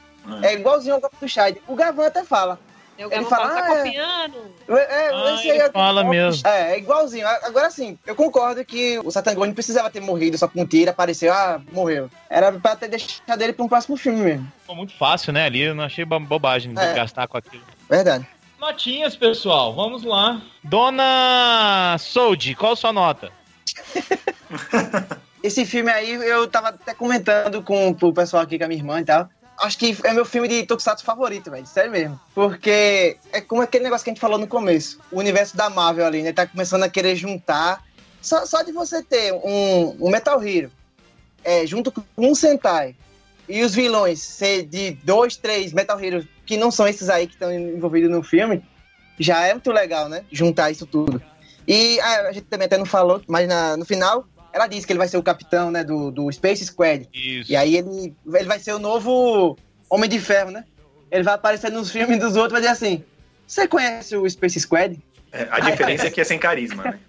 [0.43, 1.61] É igualzinho ao golpe do Scheider.
[1.67, 2.59] O Gavan até fala.
[2.97, 4.37] Eu Ele fala, fala, tá "Ah, é." copiando.
[4.69, 6.47] É, Ah, esse ele aí é- fala mesmo.
[6.47, 7.27] É, é igualzinho.
[7.43, 10.89] Agora sim, eu concordo que o Satangoni não precisava ter morrido só com um tiro,
[10.91, 12.09] apareceu, ah, morreu.
[12.29, 14.51] Era pra ter deixado ele pra um próximo filme mesmo.
[14.61, 15.45] Ficou muito fácil, né?
[15.45, 16.93] Ali eu não achei bo- bobagem de É.
[16.93, 17.63] gastar com aquilo.
[17.89, 18.27] Verdade.
[18.59, 19.75] Notinhas, pessoal.
[19.75, 20.41] Vamos lá.
[20.63, 23.31] Dona Sold, qual a sua nota?
[25.43, 28.99] Esse filme aí, eu tava até comentando com o pessoal aqui, com a minha irmã
[28.99, 29.29] e tal.
[29.57, 31.65] Acho que é meu filme de Tokusatsu favorito, velho.
[31.65, 32.19] Sério mesmo.
[32.35, 34.99] Porque é como aquele negócio que a gente falou no começo.
[35.11, 36.31] O universo da Marvel ali, né?
[36.31, 37.83] Tá começando a querer juntar.
[38.21, 40.71] Só, só de você ter um, um Metal Hero
[41.43, 42.95] é, junto com um Sentai
[43.49, 47.33] e os vilões ser de dois, três Metal Heroes que não são esses aí que
[47.33, 48.63] estão envolvidos no filme,
[49.19, 50.23] já é muito legal, né?
[50.31, 51.21] Juntar isso tudo.
[51.67, 54.25] E ah, a gente também até não falou, mas na- no final,
[54.57, 57.07] ela disse que ele vai ser o capitão, né, do, do Space Squad.
[57.13, 57.51] Isso.
[57.51, 59.55] E aí ele, ele vai ser o novo
[59.89, 60.65] Homem de Ferro, né?
[61.11, 63.03] Ele vai aparecer nos filmes dos outros e vai dizer assim:
[63.45, 64.99] Você conhece o Space Squad?
[65.31, 66.99] É, a diferença é que é sem carisma, né?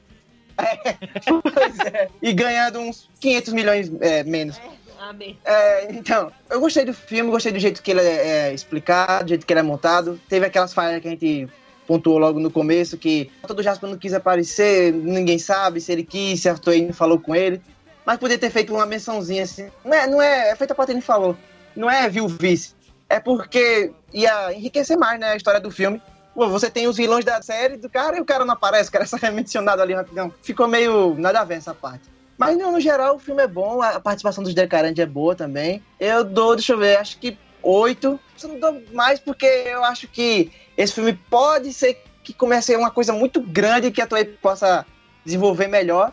[1.25, 2.09] Pois é.
[2.21, 4.61] E ganhando uns 500 milhões é, menos.
[4.99, 5.39] Amém.
[5.45, 9.29] É, então, eu gostei do filme, gostei do jeito que ele é, é explicado, do
[9.29, 10.21] jeito que ele é montado.
[10.29, 11.49] Teve aquelas falhas que a gente
[11.89, 16.43] pontuou logo no começo, que todo Jasper não quis aparecer, ninguém sabe se ele quis,
[16.43, 17.63] se Arthur não falou com ele.
[18.05, 19.69] Mas podia ter feito uma mençãozinha assim.
[19.83, 21.35] Não é, não é, é feita pra ele falou.
[21.75, 22.75] Não é viu vice.
[23.09, 26.01] É porque ia enriquecer mais, né, a história do filme.
[26.35, 28.93] Pô, você tem os vilões da série do cara e o cara não aparece, o
[28.93, 30.33] cara só é mencionado ali rapidão.
[30.43, 32.05] Ficou meio nada a ver essa parte.
[32.37, 35.83] Mas no, no geral o filme é bom, a participação dos Decarante é boa também.
[35.99, 38.21] Eu dou, deixa eu ver, acho que oito.
[38.45, 42.91] Eu não dou mais porque eu acho que esse filme pode ser que comece uma
[42.91, 44.85] coisa muito grande que a Toei possa
[45.25, 46.13] desenvolver melhor.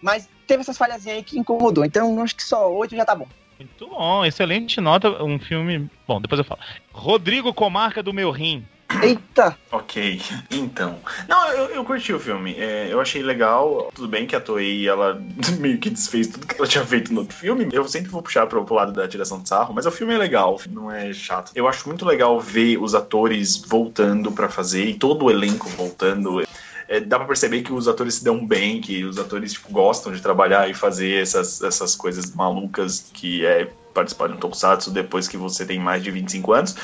[0.00, 1.84] Mas teve essas falhazinhas aí que incomodou.
[1.84, 3.28] Então acho que só oito já tá bom.
[3.58, 5.22] Muito bom, excelente nota.
[5.22, 5.88] Um filme.
[6.06, 6.60] Bom, depois eu falo.
[6.92, 8.66] Rodrigo Comarca do Meu Rim.
[9.02, 9.56] Eita!
[9.72, 10.20] Ok,
[10.50, 10.98] então.
[11.26, 12.54] Não, eu, eu curti o filme.
[12.58, 13.90] É, eu achei legal.
[13.94, 15.18] Tudo bem que a Toei, ela
[15.58, 17.68] meio que desfez tudo que ela tinha feito no outro filme.
[17.72, 20.18] Eu sempre vou puxar pro, pro lado da tiração de sarro, mas o filme é
[20.18, 21.52] legal, não é chato.
[21.54, 26.42] Eu acho muito legal ver os atores voltando pra fazer e todo o elenco voltando.
[26.86, 30.12] É, dá pra perceber que os atores se dão bem, que os atores tipo, gostam
[30.12, 35.28] de trabalhar e fazer essas, essas coisas malucas que é participar de um tokusatsu depois
[35.28, 36.76] que você tem mais de 25 anos.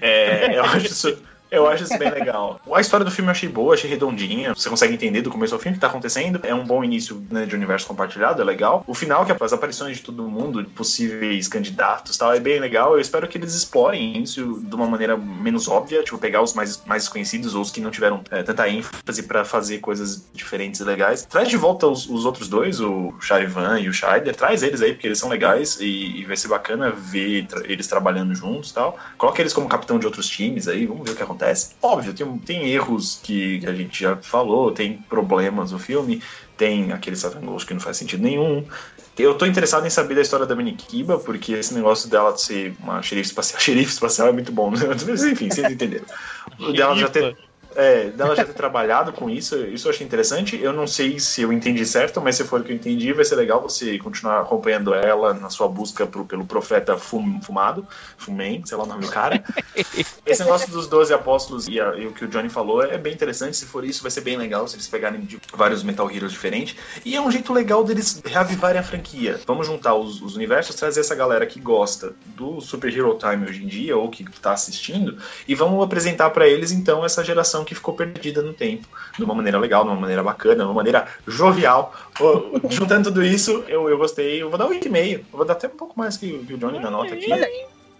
[0.00, 1.18] É, eu acho isso.
[1.50, 2.60] Eu acho isso bem legal.
[2.72, 4.52] A história do filme eu achei boa, achei redondinha.
[4.54, 6.40] Você consegue entender do começo ao fim o que tá acontecendo.
[6.42, 8.84] É um bom início né, de universo compartilhado, é legal.
[8.86, 12.58] O final, que é as aparições de todo mundo, de possíveis candidatos tal, é bem
[12.58, 12.94] legal.
[12.94, 16.82] Eu espero que eles explorem isso de uma maneira menos óbvia, tipo, pegar os mais,
[16.84, 20.84] mais desconhecidos ou os que não tiveram é, tanta ênfase pra fazer coisas diferentes e
[20.84, 21.24] legais.
[21.24, 24.34] Traz de volta os, os outros dois, o Charivan e o Scheider.
[24.34, 27.86] Traz eles aí, porque eles são legais e, e vai ser bacana ver tra- eles
[27.86, 28.98] trabalhando juntos tal.
[29.16, 31.35] Coloca eles como capitão de outros times aí, vamos ver o que acontece.
[31.82, 36.22] Óbvio, tem, tem erros que, que a gente já falou, tem problemas no filme,
[36.56, 38.64] tem aquele Satan que não faz sentido nenhum.
[39.18, 42.76] Eu tô interessado em saber da história da Minikiba, porque esse negócio dela de ser
[42.80, 44.80] uma xerife espacial, xerife espacial é muito bom, né?
[44.86, 46.04] Mas enfim, vocês entenderam.
[46.74, 47.36] Dela já ter,
[47.76, 50.60] é, dela já ter trabalhado com isso, isso eu achei interessante.
[50.60, 53.24] Eu não sei se eu entendi certo, mas se for o que eu entendi, vai
[53.24, 58.64] ser legal você continuar acompanhando ela na sua busca pro, pelo profeta fum, fumado, Fumen,
[58.64, 59.42] sei lá o nome do cara.
[60.26, 63.12] Esse negócio dos 12 apóstolos e, a- e o que o Johnny falou é bem
[63.12, 63.56] interessante.
[63.56, 66.76] Se for isso, vai ser bem legal se eles pegarem de vários Metal Heroes diferentes.
[67.04, 69.40] E é um jeito legal deles reavivarem a franquia.
[69.46, 73.62] Vamos juntar os, os universos, trazer essa galera que gosta do Super Hero Time hoje
[73.62, 75.16] em dia, ou que tá assistindo,
[75.46, 78.86] e vamos apresentar pra eles então essa geração que ficou perdida no tempo.
[79.18, 81.94] De uma maneira legal, de uma maneira bacana, de uma maneira jovial.
[82.70, 84.40] Juntando tudo isso, eu, eu gostei.
[84.42, 85.12] Eu vou dar um 8,5.
[85.18, 87.28] Eu vou dar até um pouco mais que, que o Johnny na nota aqui.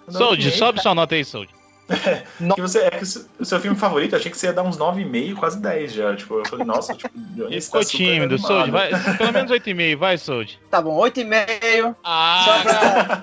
[0.08, 0.50] Sold, 8,5.
[0.52, 1.50] sobe sua nota aí, Sold.
[2.56, 4.76] Que você, é que o seu- filme favorito, eu achei que você ia dar uns
[4.76, 6.16] 9,5, quase 10 já.
[6.16, 8.38] Tipo, eu falei, nossa, tipo, Johnny está ficou super tímido.
[8.38, 8.70] Sold.
[8.72, 10.58] Vai, pelo menos 8,5, vai, Sold.
[10.70, 11.94] Tá bom, oito e meio.
[12.02, 13.22] Ah, pra...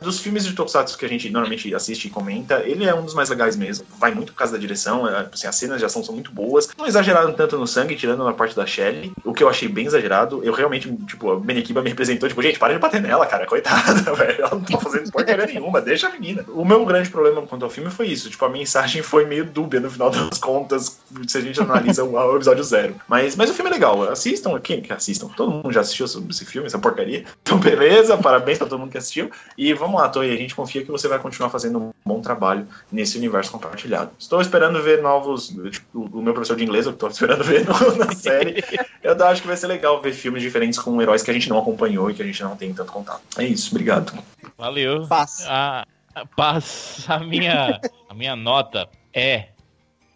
[0.00, 3.14] Dos filmes de Tokusatsu que a gente normalmente assiste e comenta, ele é um dos
[3.14, 3.84] mais legais mesmo.
[3.98, 6.68] Vai muito por causa da direção, é, assim, as cenas de ação são muito boas.
[6.78, 9.86] Não exageraram tanto no sangue, tirando na parte da Shelly, o que eu achei bem
[9.86, 10.42] exagerado.
[10.44, 14.00] Eu realmente, tipo, a Benekiba me representou, tipo, gente, para de bater nela, cara, coitada,
[14.14, 14.40] velho.
[14.40, 16.44] Ela não tá fazendo porcaria nenhuma, deixa a menina.
[16.48, 19.80] O meu grande problema quanto ao filme foi isso, tipo, a mensagem foi meio dúbia
[19.80, 22.94] no final das contas, se a gente analisa o, episódio zero.
[23.08, 25.28] Mas, mas o filme é legal, assistam, quem que assistam?
[25.36, 27.24] Todo mundo já assistiu esse filme, essa porcaria.
[27.42, 29.17] Então, beleza, parabéns pra todo mundo que assistiu.
[29.56, 32.66] E vamos lá, Toei, a gente confia que você vai continuar fazendo um bom trabalho
[32.92, 34.10] nesse universo compartilhado.
[34.18, 35.48] Estou esperando ver novos.
[35.70, 38.62] Tipo, o meu professor de inglês, eu estou esperando ver no- na série.
[39.02, 41.58] Eu acho que vai ser legal ver filmes diferentes com heróis que a gente não
[41.58, 43.22] acompanhou e que a gente não tem tanto contato.
[43.38, 44.12] É isso, obrigado.
[44.56, 45.06] valeu.
[45.06, 45.46] Passa.
[45.48, 49.48] A, a, passa a minha, a minha nota é.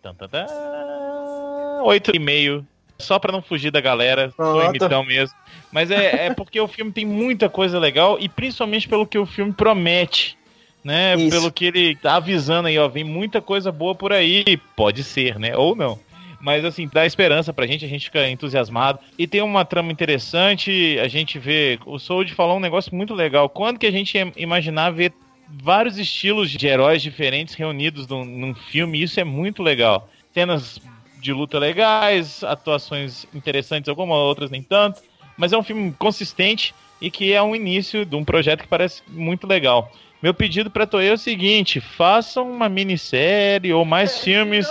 [0.03, 0.47] Tan, tan, tan,
[1.85, 2.65] 8,5.
[3.03, 4.69] Só pra não fugir da galera, tô Pronto.
[4.77, 5.37] imitão mesmo.
[5.71, 9.27] Mas é, é porque o filme tem muita coisa legal e principalmente pelo que o
[9.27, 10.39] filme promete.
[10.85, 11.15] Né?
[11.15, 11.31] Isso.
[11.31, 12.89] Pelo que ele tá avisando aí, ó.
[12.89, 14.59] Vem muita coisa boa por aí.
[14.75, 15.57] Pode ser, né?
[15.57, 15.99] Ou não.
[16.41, 18.99] Mas assim, dá esperança pra gente, a gente fica entusiasmado.
[19.17, 21.79] E tem uma trama interessante, a gente vê.
[21.87, 23.49] O Sold falou um negócio muito legal.
[23.49, 25.13] Quando que a gente ia imaginar ver
[25.49, 29.01] vários estilos de heróis diferentes reunidos num, num filme?
[29.01, 30.09] Isso é muito legal.
[30.35, 30.81] Cenas
[31.23, 35.01] de luta legais, atuações interessantes, algumas outras nem tanto.
[35.37, 39.03] Mas é um filme consistente e que é um início de um projeto que parece
[39.09, 39.91] muito legal.
[40.21, 44.69] Meu pedido pra Toei é o seguinte: façam uma minissérie ou mais filmes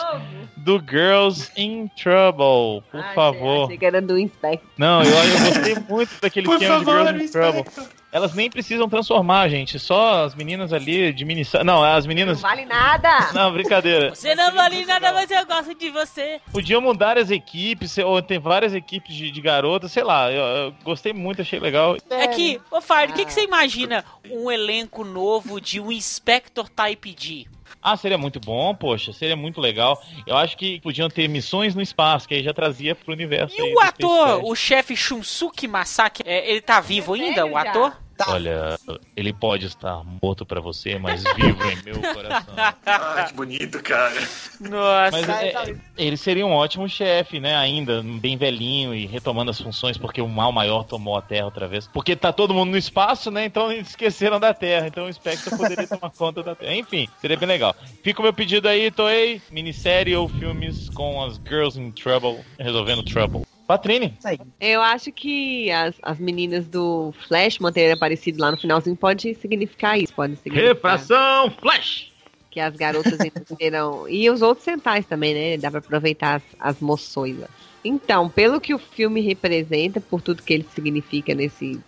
[0.57, 3.65] do Girls in Trouble, por Ah, favor.
[3.65, 4.69] Achei que era do Inspector.
[4.77, 7.63] Não, eu, eu gostei muito daquele Por filme favor, de Girls in Trouble.
[8.11, 9.79] Elas nem precisam transformar, gente.
[9.79, 11.43] Só as meninas ali de mini...
[11.65, 12.41] Não, as Não meninas...
[12.41, 13.31] vale nada!
[13.33, 14.13] Não, brincadeira.
[14.13, 16.41] Você não vale nada, mas eu gosto de você.
[16.51, 20.31] Podiam mudar as equipes, ou tem várias equipes de, de garotas, sei lá.
[20.31, 21.95] Eu, eu gostei muito, achei legal.
[22.09, 26.67] É que, ô Fire, o que, que você imagina um elenco novo de um Inspector
[26.69, 27.47] Type D?
[27.81, 30.01] Ah, seria muito bom, poxa, seria muito legal.
[30.25, 33.55] Eu acho que podiam ter missões no espaço, que aí já trazia pro universo.
[33.57, 37.63] E aí o ator, o chefe Shunsuke Masaki, é, ele tá vivo ainda, o velho
[37.89, 37.97] já.
[38.23, 38.29] Quest.
[38.29, 38.79] Olha,
[39.15, 42.53] ele pode estar morto pra você, mas vivo em meu coração.
[42.85, 44.19] Ah, que bonito, cara.
[44.59, 45.11] Nossa.
[45.11, 47.55] Mas é, é, ele seria um ótimo chefe, né?
[47.55, 51.67] Ainda, bem velhinho e retomando as funções, porque o mal maior tomou a Terra outra
[51.67, 51.87] vez.
[51.87, 53.45] Porque tá todo mundo no espaço, né?
[53.45, 54.87] Então eles esqueceram da Terra.
[54.87, 56.75] Então o Spectre poderia tomar conta da Terra.
[56.75, 57.75] Enfim, seria bem legal.
[58.03, 59.41] Fica o meu pedido aí, Toei.
[59.51, 63.43] Minissérie ou filmes com as Girls in Trouble, resolvendo Trouble.
[63.71, 64.13] Patrine.
[64.19, 64.39] Isso aí.
[64.59, 69.97] Eu acho que as, as meninas do Flash manterem aparecido lá no finalzinho pode significar
[69.97, 70.13] isso.
[70.13, 72.11] Pode significar Refração Flash!
[72.49, 74.09] que as garotas entenderam.
[74.09, 75.57] E os outros centais também, né?
[75.57, 77.49] Dá pra aproveitar as, as moçoilas.
[77.83, 81.79] Então, pelo que o filme representa, por tudo que ele significa nesse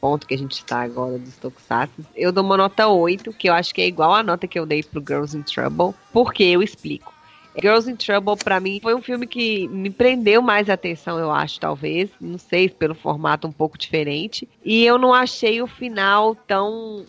[0.00, 3.54] ponto que a gente está agora dos Tokusatsu, eu dou uma nota 8, que eu
[3.54, 6.62] acho que é igual a nota que eu dei pro Girls in Trouble, porque eu
[6.62, 7.12] explico.
[7.60, 11.60] Girls in Trouble, pra mim, foi um filme que me prendeu mais atenção, eu acho,
[11.60, 12.10] talvez.
[12.20, 14.48] Não sei, pelo formato um pouco diferente.
[14.64, 17.04] E eu não achei o final tão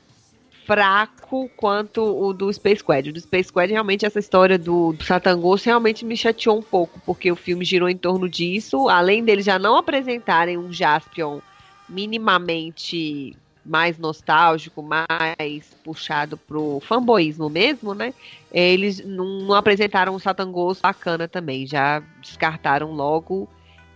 [0.65, 3.09] fraco quanto o do Space Squad.
[3.09, 7.01] O do Space Squad, realmente, essa história do, do Satangos realmente me chateou um pouco,
[7.05, 8.89] porque o filme girou em torno disso.
[8.89, 11.39] Além deles já não apresentarem um Jaspion
[11.87, 13.35] minimamente
[13.65, 18.13] mais nostálgico, mais puxado pro fanboísmo mesmo, né?
[18.51, 23.47] Eles não, não apresentaram um Satangos bacana também, já descartaram logo.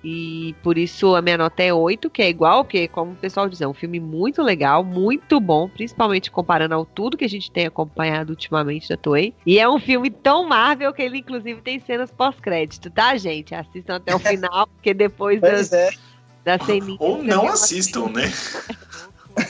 [0.03, 3.49] E por isso a minha nota é 8, que é igual, porque, como o pessoal
[3.49, 7.51] diz, é um filme muito legal, muito bom, principalmente comparando ao tudo que a gente
[7.51, 9.33] tem acompanhado ultimamente da Toei.
[9.45, 13.53] E é um filme tão Marvel que ele, inclusive, tem cenas pós-crédito, tá, gente?
[13.53, 15.89] Assistam até o final, porque depois Pois das, é.
[16.45, 16.97] da ceninha.
[17.01, 18.31] Ou não assistam, né?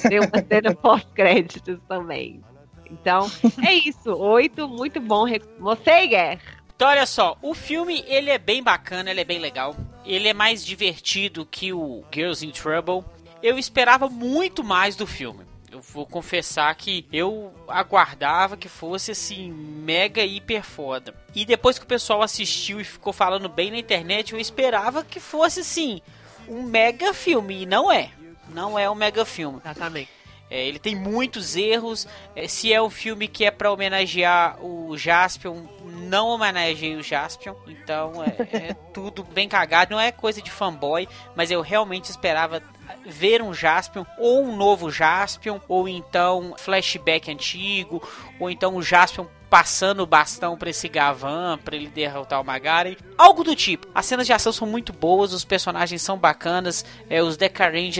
[0.07, 2.41] tem uma cena pós-créditos também.
[2.89, 3.29] Então,
[3.65, 4.13] é isso.
[4.13, 5.25] Oito, muito bom.
[5.59, 6.39] Você, Guer?
[6.75, 9.75] Então, olha só, o filme, ele é bem bacana, ele é bem legal.
[10.05, 13.03] Ele é mais divertido que o Girls in Trouble.
[13.41, 15.45] Eu esperava muito mais do filme.
[15.69, 21.13] Eu vou confessar que eu aguardava que fosse assim, mega hiper foda.
[21.35, 25.19] E depois que o pessoal assistiu e ficou falando bem na internet, eu esperava que
[25.19, 26.01] fosse assim,
[26.47, 27.63] um mega filme.
[27.63, 28.11] E não é.
[28.49, 29.59] Não é um mega filme.
[29.63, 30.09] Exatamente.
[30.49, 32.07] É, ele tem muitos erros.
[32.35, 37.53] É, se é um filme que é pra homenagear o Jaspion, não homenageei o Jaspion.
[37.67, 39.91] Então é, é tudo bem cagado.
[39.91, 42.61] Não é coisa de fanboy, mas eu realmente esperava
[43.05, 48.01] ver um Jaspion, ou um novo Jaspion, ou então flashback antigo,
[48.39, 52.97] ou então o Jaspion passando o bastão pra esse Gavan, pra ele derrotar o Magari.
[53.17, 53.87] Algo do tipo.
[53.95, 57.99] As cenas de ação são muito boas, os personagens são bacanas, é, os Decarange,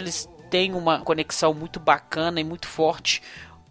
[0.49, 3.21] têm uma conexão muito bacana e muito forte.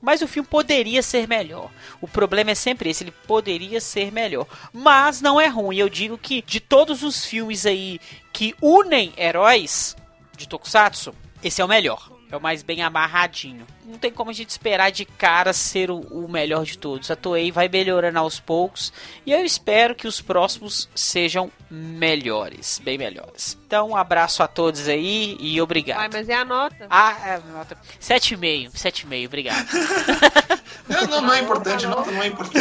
[0.01, 1.71] Mas o filme poderia ser melhor.
[2.01, 4.47] O problema é sempre esse, ele poderia ser melhor.
[4.73, 5.79] Mas não é ruim.
[5.79, 7.99] Eu digo que de todos os filmes aí
[8.33, 9.97] que unem heróis
[10.37, 12.11] de Tokusatsu, esse é o melhor.
[12.31, 13.67] É o mais bem amarradinho.
[13.87, 17.11] Não tem como a gente esperar de cara ser o, o melhor de todos.
[17.11, 18.93] A Toei vai melhorando aos poucos.
[19.25, 22.81] E eu espero que os próximos sejam melhores.
[22.83, 23.57] Bem melhores.
[23.67, 26.01] Então, um abraço a todos aí e obrigado.
[26.01, 26.87] Ai, mas é a nota.
[26.91, 27.77] Ah, é, nota.
[28.01, 28.73] 7,5.
[28.73, 29.67] 7,5, obrigado.
[30.89, 32.61] Não, não, não é importante, não, não é importante.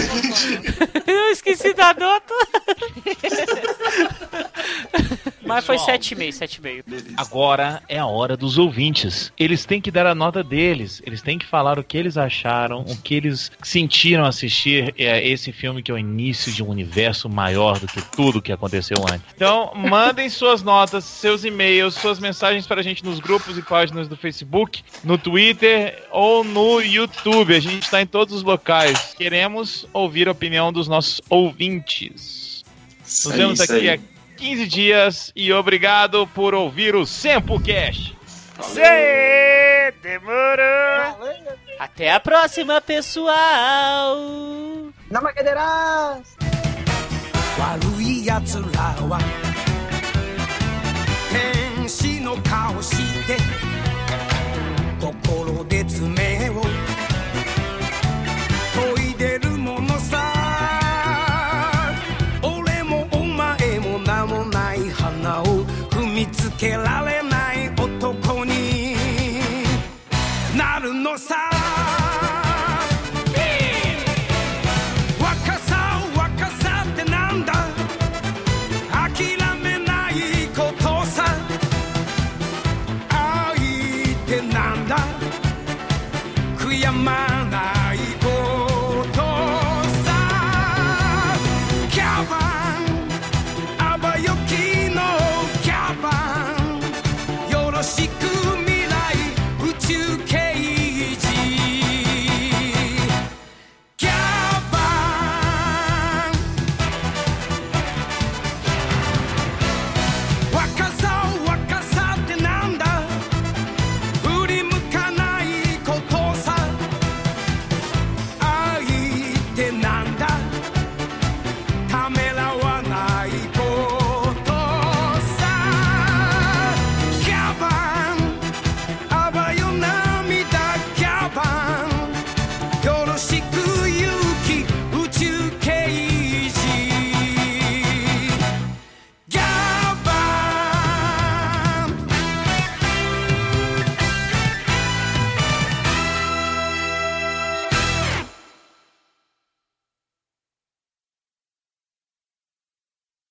[1.06, 2.34] Eu esqueci da nota.
[5.46, 5.98] Mas foi Pessoal.
[6.00, 6.84] 7,5, 7,5.
[6.88, 7.14] Beleza.
[7.18, 9.32] Agora é a hora dos ouvintes.
[9.38, 11.04] Eles têm que dar a nota deles.
[11.06, 15.52] Eles têm que falar o que eles acharam, o que eles sentiram assistir é, esse
[15.52, 19.26] filme que é o início de um universo maior do que tudo que aconteceu antes.
[19.36, 24.08] Então, mandem suas notas, seus e-mails, suas mensagens para a gente nos grupos e páginas
[24.08, 27.56] do Facebook, no Twitter ou no YouTube.
[27.56, 29.14] A gente está em todos os locais.
[29.18, 32.64] Queremos ouvir a opinião dos nossos ouvintes.
[33.02, 34.00] Nos vemos isso aqui aí.
[34.00, 38.15] a 15 dias e obrigado por ouvir o Sempo Cash.
[38.64, 41.36] Zé, demorou.
[41.80, 44.18] Até a próxima, pessoal.
[45.12, 46.36] Namakederas.
[47.60, 49.18] Waruiya Tsunawa.
[51.32, 52.75] Tenshi no kawa.